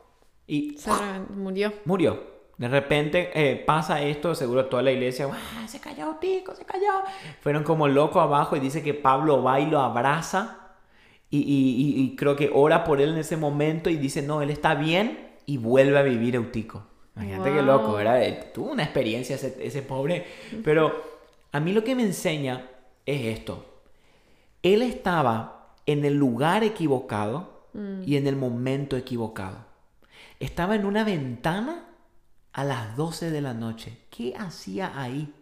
y... 0.46 0.78
Se 0.78 0.90
murió. 1.28 1.74
Murió. 1.84 2.36
De 2.56 2.68
repente 2.68 3.32
eh, 3.34 3.56
pasa 3.56 4.00
esto, 4.00 4.34
seguro 4.34 4.64
toda 4.64 4.82
la 4.82 4.92
iglesia, 4.92 5.28
se 5.68 5.78
cayó 5.78 6.06
Autico, 6.06 6.54
se 6.54 6.64
cayó. 6.64 6.88
Fueron 7.42 7.64
como 7.64 7.86
locos 7.86 8.22
abajo 8.22 8.56
y 8.56 8.60
dice 8.60 8.82
que 8.82 8.94
Pablo 8.94 9.42
va 9.42 9.60
y 9.60 9.66
lo 9.66 9.78
abraza 9.78 10.65
y, 11.44 12.16
creo 12.16 12.36
que 12.36 12.50
ora 12.52 12.84
por 12.84 13.00
él 13.00 13.10
en 13.10 13.18
ese 13.18 13.36
momento 13.36 13.90
y 13.90 13.96
dice, 13.96 14.22
no, 14.22 14.42
él 14.42 14.50
está 14.50 14.74
bien 14.74 15.30
y 15.46 15.58
vuelve 15.58 15.98
a 15.98 16.02
vivir 16.02 16.34
Eutico. 16.34 16.84
Imagínate 17.16 17.52
qué 17.52 17.62
loco, 17.62 17.94
¿verdad? 17.94 18.22
Eh, 18.22 18.50
tuvo 18.52 18.72
una 18.72 18.82
experiencia 18.82 19.36
ese, 19.36 19.82
pobre. 19.82 20.26
Pero 20.62 21.02
a 21.52 21.60
mí 21.60 21.72
lo 21.72 21.82
que 21.82 21.94
me 21.94 22.02
enseña 22.02 22.68
es 23.06 23.38
esto. 23.38 23.82
Él 24.62 24.82
estaba 24.82 25.72
en 25.86 26.04
el 26.04 26.14
lugar 26.14 26.62
equivocado 26.62 27.64
mm. 27.72 28.02
y 28.04 28.16
en 28.16 28.26
el 28.26 28.36
momento 28.36 28.96
equivocado. 28.96 29.64
Estaba 30.40 30.74
en 30.74 30.84
una 30.84 31.04
ventana 31.04 31.86
a 32.52 32.64
las 32.64 32.96
12 32.96 33.30
de 33.30 33.40
la 33.40 33.54
noche. 33.54 33.98
¿Qué 34.10 34.34
hacía 34.36 34.92
ahí? 35.00 35.32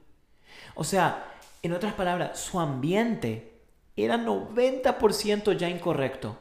O 0.74 0.84
sea, 0.84 1.32
en 1.62 1.72
otras 1.72 1.94
palabras, 1.94 2.38
su 2.38 2.60
ambiente 2.60 3.53
era 3.96 4.16
90% 4.16 5.56
ya 5.56 5.68
incorrecto. 5.68 6.36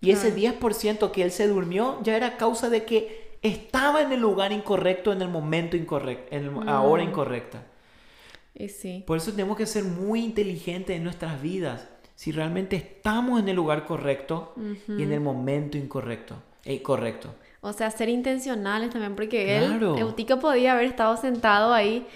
Y 0.00 0.12
ese 0.12 0.34
10% 0.34 1.10
que 1.10 1.22
él 1.22 1.32
se 1.32 1.48
durmió 1.48 1.98
ya 2.02 2.16
era 2.16 2.36
causa 2.36 2.70
de 2.70 2.84
que 2.84 3.36
estaba 3.42 4.02
en 4.02 4.12
el 4.12 4.20
lugar 4.20 4.52
incorrecto 4.52 5.12
en 5.12 5.22
el 5.22 5.28
momento 5.28 5.76
incorrecto, 5.76 6.34
en 6.34 6.66
la 6.66 6.82
hora 6.82 7.04
mm. 7.04 7.08
incorrecta. 7.08 7.66
Y 8.54 8.68
sí. 8.68 9.04
Por 9.06 9.18
eso 9.18 9.32
tenemos 9.32 9.56
que 9.56 9.66
ser 9.66 9.84
muy 9.84 10.24
inteligentes 10.24 10.96
en 10.96 11.04
nuestras 11.04 11.40
vidas. 11.40 11.88
Si 12.14 12.32
realmente 12.32 12.76
estamos 12.76 13.40
en 13.40 13.48
el 13.48 13.56
lugar 13.56 13.86
correcto 13.86 14.54
y 14.88 15.02
en 15.02 15.12
el 15.12 15.20
momento 15.20 15.78
incorrecto. 15.78 16.34
Eh, 16.64 16.82
correcto. 16.82 17.32
O 17.60 17.72
sea, 17.72 17.90
ser 17.90 18.08
intencionales 18.08 18.90
también, 18.90 19.14
porque 19.14 19.56
él, 19.56 19.80
Eutico 19.82 20.38
podía 20.38 20.72
haber 20.72 20.86
estado 20.86 21.16
sentado 21.16 21.72
ahí 21.72 22.06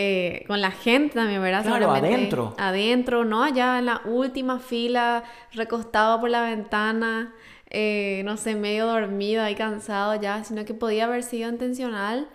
eh, 0.00 0.44
con 0.46 0.60
la 0.60 0.70
gente 0.70 1.16
también, 1.16 1.42
¿verdad? 1.42 1.64
Claro, 1.64 1.90
adentro. 1.90 2.54
Adentro, 2.56 3.24
no 3.24 3.42
allá 3.42 3.80
en 3.80 3.86
la 3.86 4.00
última 4.04 4.60
fila, 4.60 5.24
recostado 5.52 6.20
por 6.20 6.30
la 6.30 6.42
ventana, 6.42 7.34
eh, 7.68 8.22
no 8.24 8.36
sé, 8.36 8.54
medio 8.54 8.86
dormido 8.86 9.42
ahí 9.42 9.56
cansado 9.56 10.14
ya, 10.14 10.44
sino 10.44 10.64
que 10.64 10.72
podía 10.72 11.06
haber 11.06 11.24
sido 11.24 11.50
intencional 11.50 12.28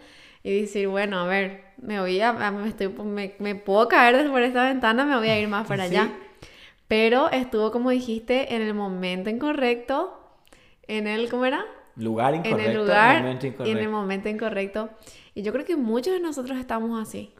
y 0.43 0.59
decir, 0.59 0.89
bueno, 0.89 1.19
a 1.19 1.25
ver, 1.25 1.63
me 1.77 2.01
voy 2.01 2.19
a, 2.19 2.33
me, 2.33 2.67
estoy, 2.67 2.89
me, 2.89 3.55
puedo 3.55 3.87
caer 3.87 4.29
por 4.29 4.41
esta 4.41 4.65
ventana, 4.65 5.05
me 5.05 5.15
voy 5.15 5.29
a 5.29 5.39
ir 5.39 5.47
más 5.47 5.65
para 5.65 5.83
allá. 5.83 6.11
Pero 6.89 7.31
estuvo, 7.31 7.71
como 7.71 7.91
dijiste, 7.91 8.55
en 8.55 8.61
el 8.61 8.73
momento 8.73 9.29
incorrecto, 9.29 10.19
en 10.85 11.07
el, 11.07 11.29
¿cómo 11.29 11.45
era? 11.45 11.63
Lugar 11.95 12.35
incorrecto, 12.35 12.59
en 12.59 12.71
el 12.71 12.77
lugar 12.77 13.21
momento 13.21 13.47
incorrecto. 13.47 13.71
en 13.71 13.77
el 13.77 13.89
momento 13.89 14.27
incorrecto. 14.27 14.89
Y 15.35 15.41
yo 15.41 15.51
creo 15.51 15.65
que 15.65 15.75
muchos 15.75 16.13
de 16.13 16.19
nosotros 16.19 16.57
estamos 16.59 17.01
así. 17.01 17.33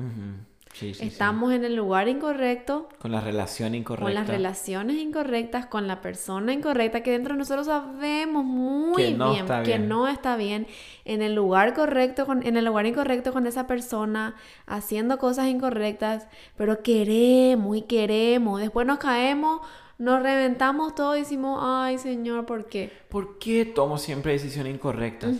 estamos 1.00 1.54
en 1.54 1.64
el 1.64 1.76
lugar 1.76 2.08
incorrecto. 2.08 2.90
Con 3.00 3.12
la 3.12 3.22
relación 3.22 3.76
incorrecta. 3.76 4.06
Con 4.06 4.14
las 4.16 4.28
relaciones 4.28 4.98
incorrectas, 4.98 5.68
con 5.68 5.88
la 5.88 6.02
persona 6.02 6.54
incorrecta, 6.54 7.04
que 7.04 7.12
dentro 7.12 7.34
de 7.34 7.40
nosotros 7.40 7.68
sabemos 7.68 8.44
muy 8.44 9.14
bien, 9.14 9.20
que 9.64 9.78
no 9.78 10.08
está 10.08 10.36
bien. 10.36 10.66
En 11.06 11.22
el 11.22 11.36
lugar 11.36 11.76
correcto, 11.76 12.26
con, 12.26 12.46
en 12.46 12.58
el 12.58 12.66
lugar 12.66 12.88
incorrecto 12.88 13.32
con 13.32 13.46
esa 13.46 13.68
persona, 13.68 14.36
haciendo 14.66 15.20
cosas 15.20 15.48
incorrectas, 15.48 16.28
pero 16.58 16.82
queremos 16.82 17.78
y 17.78 17.84
queremos. 17.84 18.60
Después 18.60 18.88
nos 18.88 18.98
caemos 18.98 19.62
nos 20.00 20.22
reventamos 20.22 20.96
todo 20.96 21.16
y 21.16 21.20
decimos, 21.20 21.60
ay 21.62 21.98
Señor, 21.98 22.46
¿por 22.46 22.66
qué? 22.66 22.92
¿Por 23.10 23.38
qué 23.38 23.64
tomo 23.64 23.98
siempre 23.98 24.34
decisiones 24.34 24.74
incorrectas? 24.74 25.36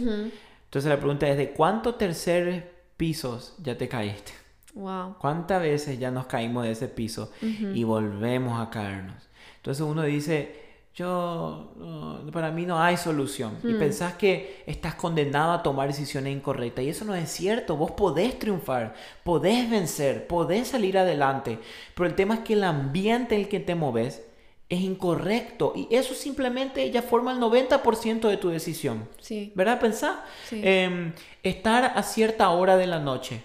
Entonces 0.74 0.90
la 0.90 0.98
pregunta 0.98 1.30
es, 1.30 1.38
¿de 1.38 1.52
cuántos 1.52 2.00
terceros 2.00 2.64
pisos 2.98 3.54
ya 3.62 3.78
te 3.78 3.88
caíste? 3.88 4.32
Wow. 4.74 5.18
¿Cuántas 5.20 5.62
veces 5.62 6.00
ya 6.00 6.10
nos 6.10 6.26
caímos 6.26 6.64
de 6.64 6.72
ese 6.72 6.88
piso 6.88 7.32
y 7.42 7.84
volvemos 7.84 8.60
a 8.60 8.72
caernos? 8.72 9.30
Entonces 9.58 9.86
uno 9.86 10.02
dice, 10.02 10.64
yo, 10.96 11.76
para 12.34 12.50
mí 12.50 12.66
no 12.66 12.82
hay 12.82 12.98
solución. 12.98 13.60
Y 13.64 13.74
mm. 13.74 13.78
pensás 13.78 14.16
que 14.16 14.64
estás 14.66 14.96
condenado 14.96 15.52
a 15.52 15.62
tomar 15.62 15.90
decisiones 15.90 16.36
incorrectas. 16.36 16.84
Y 16.84 16.90
eso 16.90 17.06
no 17.06 17.14
es 17.14 17.30
cierto. 17.30 17.78
Vos 17.78 17.92
podés 17.92 18.40
triunfar, 18.40 18.96
podés 19.24 19.70
vencer, 19.70 20.26
podés 20.26 20.70
salir 20.70 20.98
adelante. 20.98 21.60
Pero 21.94 22.10
el 22.10 22.16
tema 22.16 22.34
es 22.34 22.40
que 22.40 22.54
el 22.54 22.64
ambiente 22.64 23.36
en 23.36 23.42
el 23.42 23.48
que 23.48 23.60
te 23.60 23.76
moves 23.76 24.24
es 24.74 24.82
incorrecto 24.82 25.74
y 25.76 25.88
eso 25.92 26.14
simplemente 26.14 26.90
ya 26.92 27.02
forma 27.02 27.32
el 27.32 27.40
90% 27.40 28.28
de 28.28 28.38
tu 28.38 28.50
decisión. 28.50 29.08
Sí. 29.20 29.52
¿Verdad? 29.56 29.80
Pensá. 29.80 30.26
Em, 30.52 31.14
estar 31.44 31.94
a 31.96 32.04
cierta 32.04 32.50
hora 32.50 32.78
de 32.78 32.88
la 32.88 33.00
noche 33.00 33.42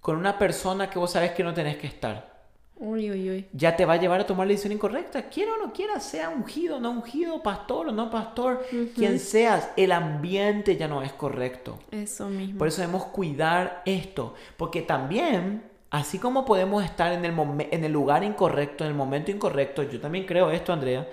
con 0.00 0.16
una 0.16 0.38
persona 0.38 0.90
que 0.90 0.98
vos 0.98 1.12
sabes 1.12 1.32
que 1.32 1.44
no 1.44 1.54
tenés 1.54 1.76
que 1.76 1.86
estar. 1.86 2.32
Uy, 2.76 3.10
uy, 3.12 3.30
uy. 3.30 3.46
Ya 3.52 3.76
te 3.76 3.84
va 3.84 3.92
a 3.92 3.96
llevar 3.96 4.20
a 4.20 4.26
tomar 4.26 4.46
la 4.46 4.52
decisión 4.52 4.72
incorrecta. 4.72 5.28
Quiera 5.28 5.52
o 5.54 5.56
no 5.58 5.72
quiera, 5.72 6.00
sea 6.00 6.30
ungido, 6.30 6.80
no 6.80 6.90
ungido, 6.90 7.40
pastor 7.40 7.88
o 7.88 7.92
no 7.92 8.10
pastor, 8.10 8.66
quien 8.96 9.20
seas, 9.20 9.68
el 9.76 9.92
ambiente 9.92 10.76
ya 10.76 10.88
no 10.88 11.02
es 11.02 11.12
correcto. 11.12 11.78
Eso 11.92 12.28
mismo. 12.28 12.58
Por 12.58 12.66
eso 12.66 12.80
debemos 12.80 13.04
cuidar 13.06 13.82
esto, 13.86 14.34
porque 14.56 14.82
también 14.82 15.62
Así 15.92 16.18
como 16.18 16.46
podemos 16.46 16.82
estar 16.82 17.12
en 17.12 17.22
el, 17.26 17.34
en 17.70 17.84
el 17.84 17.92
lugar 17.92 18.24
incorrecto, 18.24 18.82
en 18.82 18.92
el 18.92 18.96
momento 18.96 19.30
incorrecto, 19.30 19.82
yo 19.82 20.00
también 20.00 20.24
creo 20.24 20.50
esto, 20.50 20.72
Andrea, 20.72 21.06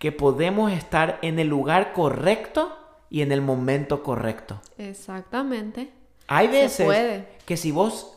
que 0.00 0.10
podemos 0.10 0.72
estar 0.72 1.20
en 1.22 1.38
el 1.38 1.46
lugar 1.46 1.92
correcto 1.92 2.76
y 3.10 3.22
en 3.22 3.30
el 3.30 3.40
momento 3.40 4.02
correcto. 4.02 4.60
Exactamente. 4.76 5.92
Hay 6.26 6.48
veces 6.48 7.24
que 7.46 7.56
si 7.56 7.70
vos 7.70 8.12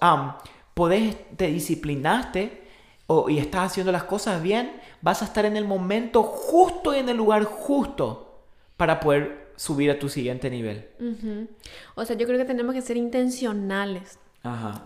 podés, 0.74 1.16
te 1.38 1.48
disciplinaste 1.50 2.64
o, 3.06 3.30
y 3.30 3.38
estás 3.38 3.72
haciendo 3.72 3.92
las 3.92 4.06
cosas 4.06 4.42
bien, 4.42 4.72
vas 5.04 5.22
a 5.22 5.26
estar 5.26 5.46
en 5.46 5.56
el 5.56 5.66
momento 5.66 6.24
justo 6.24 6.96
y 6.96 6.98
en 6.98 7.10
el 7.10 7.18
lugar 7.18 7.44
justo 7.44 8.42
para 8.76 9.00
poder 9.00 9.52
subir 9.56 9.92
a 9.92 10.00
tu 10.00 10.10
siguiente 10.10 10.50
nivel. 10.50 10.88
O 11.94 12.04
sea, 12.06 12.18
yo 12.18 12.26
creo 12.26 12.40
que 12.40 12.46
tenemos 12.46 12.74
que 12.74 12.82
ser 12.82 12.98
intencionales. 12.98 14.18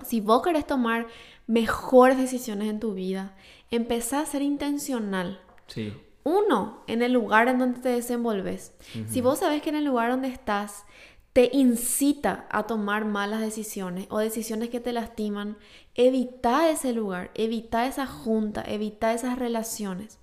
Si 0.03 0.21
vos 0.21 0.41
querés 0.41 0.65
tomar 0.65 1.07
mejores 1.47 2.17
decisiones 2.17 2.69
en 2.69 2.79
tu 2.79 2.93
vida, 2.93 3.35
empezá 3.69 4.21
a 4.21 4.25
ser 4.25 4.41
intencional. 4.41 5.41
Sí. 5.67 5.93
Uno, 6.23 6.83
en 6.87 7.01
el 7.01 7.13
lugar 7.13 7.47
en 7.47 7.59
donde 7.59 7.79
te 7.79 7.89
desenvolves. 7.89 8.73
Si 9.09 9.21
vos 9.21 9.39
sabes 9.39 9.61
que 9.61 9.69
en 9.69 9.75
el 9.75 9.85
lugar 9.85 10.11
donde 10.11 10.27
estás 10.27 10.85
te 11.33 11.49
incita 11.53 12.45
a 12.49 12.63
tomar 12.63 13.05
malas 13.05 13.39
decisiones 13.39 14.05
o 14.09 14.19
decisiones 14.19 14.69
que 14.69 14.79
te 14.79 14.91
lastiman, 14.91 15.57
evita 15.95 16.69
ese 16.69 16.93
lugar, 16.93 17.31
evita 17.35 17.87
esa 17.87 18.05
junta, 18.05 18.63
evita 18.67 19.13
esas 19.13 19.39
relaciones. 19.39 20.19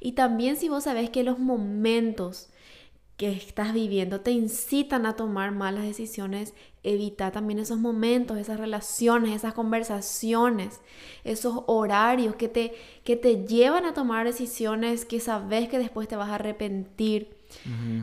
Y 0.00 0.12
también 0.12 0.56
si 0.56 0.68
vos 0.68 0.84
sabes 0.84 1.10
que 1.10 1.22
los 1.22 1.38
momentos 1.38 2.50
que 3.20 3.30
estás 3.32 3.74
viviendo 3.74 4.22
te 4.22 4.30
incitan 4.30 5.04
a 5.04 5.14
tomar 5.14 5.52
malas 5.52 5.84
decisiones, 5.84 6.54
evita 6.82 7.30
también 7.30 7.58
esos 7.58 7.78
momentos, 7.78 8.38
esas 8.38 8.58
relaciones, 8.58 9.36
esas 9.36 9.52
conversaciones, 9.52 10.80
esos 11.22 11.64
horarios 11.66 12.34
que 12.36 12.48
te, 12.48 12.72
que 13.04 13.16
te 13.16 13.44
llevan 13.44 13.84
a 13.84 13.92
tomar 13.92 14.24
decisiones 14.24 15.04
que 15.04 15.20
sabes 15.20 15.68
que 15.68 15.78
después 15.78 16.08
te 16.08 16.16
vas 16.16 16.30
a 16.30 16.36
arrepentir. 16.36 17.36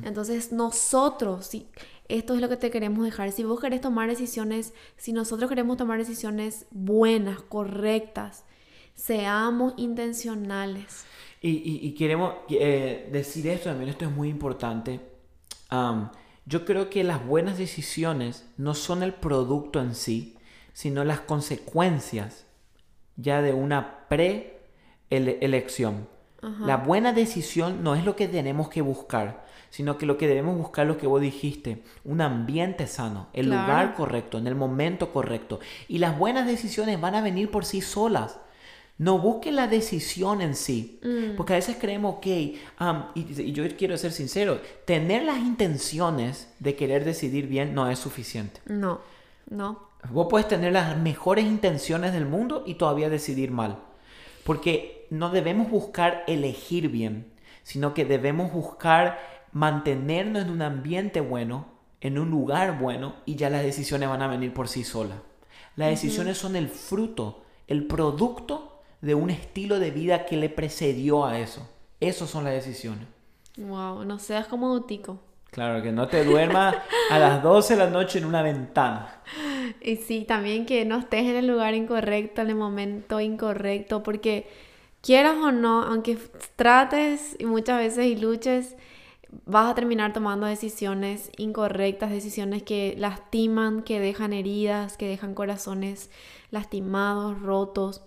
Entonces 0.04 0.52
nosotros, 0.52 1.48
si, 1.48 1.66
esto 2.10 2.36
es 2.36 2.40
lo 2.40 2.48
que 2.48 2.58
te 2.58 2.70
queremos 2.70 3.04
dejar, 3.04 3.32
si 3.32 3.44
vos 3.44 3.60
querés 3.60 3.82
tomar 3.82 4.08
decisiones, 4.08 4.76
si 4.98 5.14
nosotros 5.14 5.50
queremos 5.50 5.78
tomar 5.78 5.98
decisiones 5.98 6.68
buenas, 6.70 7.42
correctas, 7.42 8.46
seamos 8.94 9.74
intencionales. 9.78 11.08
Y, 11.42 11.92
queremos 11.92 12.34
eh, 12.50 13.10
decir 13.12 13.48
esto 13.48 13.70
también, 13.70 13.90
esto 13.90 14.06
es 14.06 14.12
muy 14.12 14.30
importante. 14.30 15.00
yo 16.46 16.66
creo 16.66 16.90
que 16.90 17.04
las 17.04 17.26
buenas 17.26 17.58
decisiones 17.58 18.48
no 18.58 18.74
son 18.74 19.04
el 19.04 19.14
producto 19.14 19.80
en 19.82 19.94
sí, 19.96 20.36
sino 20.74 21.04
las 21.04 21.20
consecuencias 21.22 22.46
ya 23.16 23.42
de 23.42 23.54
una 23.54 24.08
pre-elección. 24.10 26.08
La 26.60 26.78
buena 26.78 27.14
decisión 27.14 27.84
no 27.84 27.96
es 27.96 28.06
lo 28.06 28.16
que 28.16 28.28
tenemos 28.28 28.70
que 28.70 28.82
buscar, 28.82 29.44
sino 29.70 29.98
que 29.98 30.06
lo 30.06 30.18
que 30.18 30.28
debemos 30.28 30.58
buscar 30.58 30.86
es 30.86 30.94
lo 30.94 30.98
que 30.98 31.08
vos 31.08 31.20
dijiste, 31.20 31.84
un 32.06 32.22
ambiente 32.22 32.88
sano, 32.88 33.28
el 33.34 33.48
lugar 33.48 33.96
correcto, 33.96 34.38
en 34.38 34.48
el 34.48 34.56
momento 34.56 35.12
correcto. 35.12 35.60
Y 35.88 35.98
las 35.98 36.18
buenas 36.18 36.48
decisiones 36.48 37.02
van 37.02 37.16
a 37.16 37.22
venir 37.22 37.52
por 37.52 37.66
sí 37.66 37.82
solas. 37.82 38.40
No 39.00 39.20
busque 39.20 39.52
la 39.52 39.68
decisión 39.68 40.42
en 40.42 40.56
sí, 40.56 41.00
mm. 41.04 41.36
porque 41.36 41.54
a 41.54 41.58
veces 41.58 41.78
creemos, 41.80 42.16
que, 42.20 42.60
y, 43.14 43.52
yo 43.52 43.64
quiero 43.78 43.96
ser 43.98 44.12
sincero, 44.12 44.60
tener 44.86 45.24
las 45.24 45.38
intenciones 45.38 46.52
de 46.60 46.76
querer 46.76 47.06
decidir 47.06 47.48
bien 47.48 47.76
no 47.76 47.90
es 47.90 48.00
suficiente. 48.00 48.60
No, 48.66 49.02
no. 49.50 49.88
Vos 50.10 50.28
puedes 50.30 50.48
tener 50.48 50.74
las 50.74 50.98
mejores 50.98 51.46
intenciones 51.46 52.14
del 52.14 52.26
mundo 52.26 52.64
y 52.66 52.76
todavía 52.76 53.10
decidir 53.10 53.52
mal, 53.52 53.80
porque 54.44 55.06
no 55.12 55.30
debemos 55.30 55.70
buscar 55.70 56.24
elegir 56.28 56.90
bien, 56.90 57.32
sino 57.64 57.94
que 57.94 58.06
debemos 58.06 58.52
buscar 58.52 59.20
mantenernos 59.52 60.44
en 60.44 60.50
un 60.50 60.62
ambiente 60.62 61.22
bueno, 61.22 61.68
en 62.02 62.18
un 62.18 62.32
lugar 62.32 62.80
bueno, 62.80 63.16
y 63.26 63.36
ya 63.36 63.50
las 63.50 63.64
decisiones 63.64 64.10
van 64.10 64.22
a 64.22 64.28
venir 64.28 64.54
por 64.54 64.68
sí 64.68 64.84
solas. 64.84 65.20
Las 65.76 65.90
decisiones 65.90 66.38
son 66.38 66.56
el 66.56 66.70
fruto, 66.70 67.44
el 67.68 67.86
producto 67.86 68.77
de 69.02 69.16
un 69.16 69.30
estilo 69.30 69.80
de 69.80 69.92
vida 69.92 70.26
que 70.26 70.38
le 70.38 70.50
precedió 70.50 71.26
a 71.26 71.40
eso. 71.40 71.70
Esas 72.00 72.30
son 72.30 72.44
las 72.44 72.54
decisiones. 72.54 73.08
Wow, 73.58 74.04
no 74.06 74.20
seas 74.20 74.48
como 74.48 74.74
Utico. 74.74 75.20
Claro, 75.52 75.82
que 75.82 75.92
no 75.92 76.08
te 76.08 76.24
duermas 76.24 76.76
a 77.10 77.18
las 77.18 77.42
12 77.42 77.76
de 77.76 77.84
la 77.86 77.90
noche 77.90 78.20
en 78.20 78.26
una 78.26 78.42
ventana. 78.42 79.22
Y 79.82 79.96
sí, 79.96 80.26
también 80.26 80.66
que 80.66 80.86
no 80.86 81.00
estés 81.00 81.22
en 81.22 81.36
el 81.36 81.48
lugar 81.48 81.74
incorrecto, 81.74 82.42
en 82.42 82.50
el 82.50 82.56
momento 82.56 83.20
incorrecto, 83.20 84.04
porque 84.04 84.48
quieras 85.02 85.38
o 85.38 85.52
no, 85.52 85.84
aunque 85.84 86.18
trates 86.56 87.36
y 87.40 87.46
muchas 87.46 87.80
veces 87.80 88.06
y 88.06 88.16
luches, 88.16 88.76
vas 89.46 89.72
a 89.72 89.76
terminar 89.76 90.14
tomando 90.14 90.46
decisiones 90.46 91.32
incorrectas, 91.38 92.12
decisiones 92.12 92.64
que 92.64 92.96
lastiman, 92.98 93.84
que 93.84 94.00
dejan 94.00 94.34
heridas, 94.34 94.98
que 94.98 95.08
dejan 95.08 95.34
corazones 95.34 96.10
lastimados, 96.52 97.42
rotos. 97.42 98.04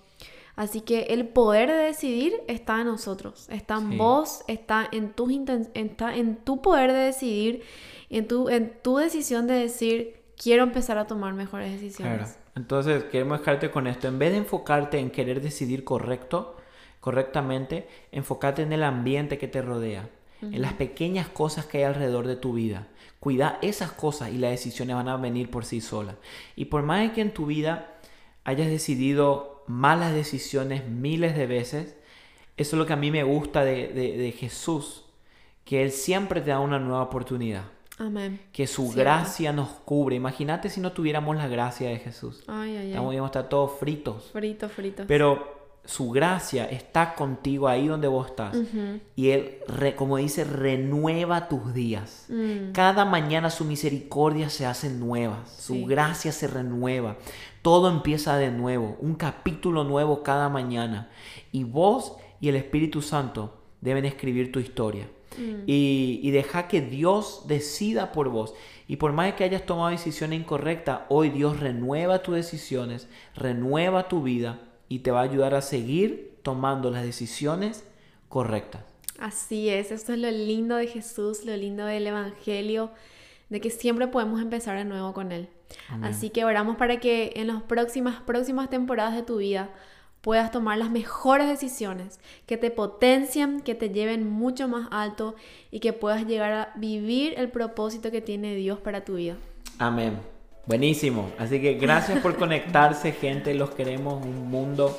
Así 0.61 0.83
que 0.83 1.05
el 1.05 1.27
poder 1.27 1.71
de 1.71 1.77
decidir 1.77 2.35
está 2.47 2.83
en 2.83 2.89
nosotros, 2.89 3.49
está 3.49 3.79
en 3.79 3.97
vos, 3.97 4.45
está 4.47 4.87
en, 4.93 5.15
tus 5.15 5.33
está 5.73 6.15
en 6.15 6.37
tu 6.37 6.61
poder 6.61 6.93
de 6.93 6.99
decidir, 6.99 7.63
en 8.11 8.29
tu, 8.29 8.51
en 8.51 8.75
tu 8.83 8.99
decisión 8.99 9.47
de 9.47 9.55
decir, 9.55 10.21
quiero 10.37 10.63
empezar 10.63 10.99
a 10.99 11.07
tomar 11.07 11.33
mejores 11.33 11.73
decisiones. 11.73 12.19
Claro. 12.19 12.35
Entonces, 12.57 13.05
queremos 13.05 13.39
dejarte 13.39 13.71
con 13.71 13.87
esto. 13.87 14.07
En 14.07 14.19
vez 14.19 14.33
de 14.33 14.37
enfocarte 14.37 14.99
en 14.99 15.11
querer 15.11 15.41
decidir 15.41 15.83
correcto, 15.83 16.59
correctamente, 17.01 17.89
enfócate 18.13 18.61
en 18.61 18.75
el 18.75 18.83
ambiente 18.83 19.39
que 19.39 19.49
te 19.49 19.63
rodea 19.63 20.11
en 20.43 20.61
las 20.61 20.75
pequeñas 20.75 21.29
cosas 21.29 21.65
que 21.65 21.79
hay 21.79 21.85
alrededor 21.85 22.27
de 22.27 22.37
tu 22.37 22.53
vida. 22.53 22.87
Cuida 23.19 23.59
esas 23.63 23.93
cosas 23.93 24.31
y 24.31 24.37
las 24.37 24.51
decisiones 24.51 24.95
van 24.95 25.09
a 25.09 25.17
venir 25.17 25.51
por 25.51 25.65
sí 25.65 25.81
solas. 25.81 26.17
Y 26.55 26.67
por 26.67 26.83
más 26.83 27.13
que 27.13 27.23
en 27.23 27.33
tu 27.33 27.47
vida 27.47 27.95
hayas 28.45 28.69
decidido 28.69 29.60
malas 29.71 30.13
decisiones 30.13 30.89
miles 30.89 31.37
de 31.37 31.47
veces, 31.47 31.97
eso 32.57 32.77
es 32.77 32.79
lo 32.79 32.87
que 32.87 32.93
a 32.93 32.97
mí 32.97 33.11
me 33.11 33.23
gusta 33.23 33.65
de, 33.65 34.35
Jesús, 34.39 35.05
que 35.65 35.83
Él 35.83 35.93
siempre 35.93 36.41
te 36.41 36.51
da 36.51 36.61
una 36.61 36.79
nueva 36.79 37.03
oportunidad. 37.03 37.65
Amén. 37.99 38.41
Que 38.53 38.67
su 38.67 38.91
gracia 38.91 39.53
nos 39.53 39.69
cubre. 39.69 40.17
Imagínate 40.17 40.71
si 40.71 40.81
no 40.81 40.93
tuviéramos 40.93 41.37
la 41.37 41.49
gracia 41.49 41.91
de 41.91 41.99
Jesús. 41.99 42.43
Ay, 42.47 42.77
ay, 42.77 42.89
Estamos, 42.89 43.15
a 43.15 43.27
estar 43.27 43.49
todos 43.49 43.79
fritos. 43.79 44.31
Fritos, 44.33 44.73
fritos. 44.73 45.07
Pero 45.07 45.60
su 45.85 46.11
gracia 46.11 46.67
está 46.67 47.15
contigo 47.15 47.67
ahí 47.67 47.89
donde 47.89 48.07
vos 48.07 48.29
estás. 48.29 48.57
Y 49.17 49.31
Él, 49.31 49.59
como 49.97 50.19
dice, 50.19 50.45
renueva 50.45 51.49
tus 51.49 51.75
días. 51.75 52.27
Mm. 52.29 52.73
Cada 52.73 53.05
mañana 53.05 53.51
su 53.51 53.65
misericordia 53.65 54.51
se 54.51 54.67
hace 54.67 54.91
nueva, 54.91 55.45
su 55.47 55.87
gracia 55.87 56.33
se 56.33 56.47
renueva. 56.47 57.17
Todo 57.63 57.91
empieza 57.91 58.37
de 58.37 58.51
nuevo, 58.51 58.97
un 59.01 59.15
capítulo 59.15 59.85
nuevo 59.85 60.23
cada 60.23 60.49
mañana. 60.49 61.11
Y 61.51 61.65
vos 61.65 62.15
y 62.41 62.49
el 62.49 62.57
Espíritu 62.57 63.03
Santo 63.03 63.61
deben 63.81 64.05
escribir 64.05 64.53
tu 64.53 64.61
historia. 64.61 65.11
Mm. 65.39 65.63
Y, 65.67 66.21
y 66.23 66.31
deja 66.31 66.69
que 66.69 66.83
Dios 66.83 67.45
decida 67.49 68.13
por 68.13 68.29
vos. 68.29 68.55
Y 68.87 68.97
por 68.97 69.13
más 69.13 69.35
que 69.35 69.45
hayas 69.45 69.67
tomado 69.67 69.91
decisiones 69.91 70.39
incorrectas, 70.39 71.01
hoy 71.09 71.31
Dios 71.31 71.59
renueva 71.59 72.23
tus 72.23 72.35
decisiones, 72.35 73.09
renueva 73.35 74.09
tu 74.09 74.23
vida 74.23 74.61
y 74.91 74.99
te 74.99 75.13
va 75.13 75.21
a 75.21 75.23
ayudar 75.23 75.55
a 75.55 75.63
seguir 75.63 76.37
tomando 76.43 76.91
las 76.91 77.05
decisiones 77.05 77.85
correctas. 78.29 78.83
Así 79.19 79.69
es, 79.69 79.93
esto 79.93 80.13
es 80.13 80.19
lo 80.19 80.31
lindo 80.31 80.77
de 80.77 80.89
Jesús, 80.89 81.45
lo 81.45 81.57
lindo 81.57 81.87
del 81.87 82.09
Evangelio, 82.09 82.91
de 83.51 83.61
que 83.61 83.71
siempre 83.71 84.09
podemos 84.09 84.43
empezar 84.43 84.77
de 84.77 84.85
nuevo 84.85 85.15
con 85.15 85.31
Él. 85.31 85.49
Así 86.03 86.31
que 86.31 86.45
oramos 86.45 86.77
para 86.77 86.99
que 86.99 87.33
en 87.37 87.47
las 87.47 87.63
próximas, 87.63 88.21
próximas 88.23 88.69
temporadas 88.69 89.15
de 89.15 89.23
tu 89.23 89.37
vida 89.37 89.71
puedas 90.23 90.51
tomar 90.51 90.77
las 90.77 90.91
mejores 90.91 91.49
decisiones, 91.49 92.19
que 92.47 92.57
te 92.57 92.73
potencian, 92.73 93.61
que 93.61 93.77
te 93.77 93.91
lleven 93.91 94.29
mucho 94.29 94.67
más 94.67 94.89
alto 94.91 95.37
y 95.71 95.79
que 95.79 95.93
puedas 95.93 96.27
llegar 96.27 96.53
a 96.53 96.73
vivir 96.77 97.35
el 97.37 97.49
propósito 97.49 98.11
que 98.11 98.21
tiene 98.21 98.57
Dios 98.57 98.81
para 98.81 99.05
tu 99.05 99.15
vida. 99.15 99.37
Amén. 99.79 100.19
Buenísimo. 100.71 101.33
Así 101.37 101.61
que 101.61 101.75
gracias 101.75 102.21
por 102.21 102.37
conectarse, 102.37 103.11
gente. 103.11 103.55
Los 103.55 103.71
queremos 103.71 104.25
un 104.25 104.49
mundo. 104.49 104.97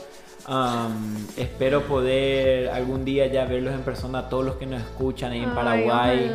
espero 1.37 1.83
poder 1.83 2.67
algún 2.71 3.05
día 3.05 3.27
ya 3.27 3.45
verlos 3.45 3.73
en 3.73 3.79
persona, 3.79 4.19
a 4.19 4.29
todos 4.29 4.43
los 4.43 4.55
que 4.55 4.65
nos 4.65 4.81
escuchan 4.81 5.31
ahí 5.31 5.43
en 5.43 5.51
Paraguay, 5.51 6.29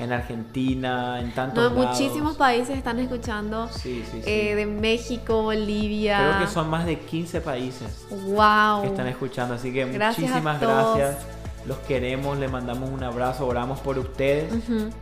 en 0.00 0.12
Argentina, 0.12 1.20
en 1.20 1.32
tantos 1.32 1.72
no, 1.72 1.78
Muchísimos 1.78 2.36
países 2.36 2.76
están 2.76 2.98
escuchando. 2.98 3.68
Sí, 3.68 4.02
sí, 4.10 4.20
sí. 4.20 4.28
Eh, 4.28 4.56
de 4.56 4.66
México, 4.66 5.42
Bolivia. 5.42 6.18
Creo 6.18 6.40
que 6.40 6.52
son 6.52 6.68
más 6.68 6.84
de 6.84 6.98
15 6.98 7.40
países 7.40 8.04
wow. 8.10 8.82
que 8.82 8.88
están 8.88 9.06
escuchando. 9.06 9.54
Así 9.54 9.72
que 9.72 9.86
muchísimas 9.86 10.60
gracias. 10.60 11.18
Los 11.66 11.78
queremos, 11.78 12.38
les 12.38 12.50
mandamos 12.50 12.90
un 12.90 13.02
abrazo, 13.04 13.46
oramos 13.46 13.80
por 13.80 13.98
ustedes 13.98 14.52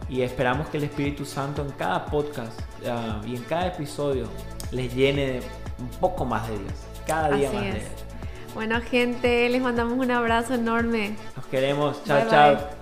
y 0.09 0.23
esperamos 0.23 0.69
que 0.69 0.77
el 0.77 0.85
Espíritu 0.85 1.25
Santo 1.25 1.63
en 1.63 1.71
cada 1.73 2.07
podcast 2.07 2.59
ah, 2.87 3.21
y 3.27 3.37
en 3.37 3.43
cada 3.45 3.69
episodio 3.69 4.27
les 4.71 4.95
llene 4.95 5.41
un 5.79 5.89
poco 6.01 6.25
más 6.25 6.49
de 6.49 6.59
Dios, 6.59 6.75
cada 7.07 7.31
día 7.31 7.51
más 7.51 7.63
de 7.63 7.73
Dios. 7.73 7.85
Bueno, 8.55 8.81
gente, 8.81 9.49
les 9.49 9.63
mandamos 9.63 9.99
un 9.99 10.11
abrazo 10.11 10.55
enorme. 10.55 11.17
Los 11.37 11.47
queremos. 11.47 12.03
Chao, 12.05 12.29
chao. 12.29 12.80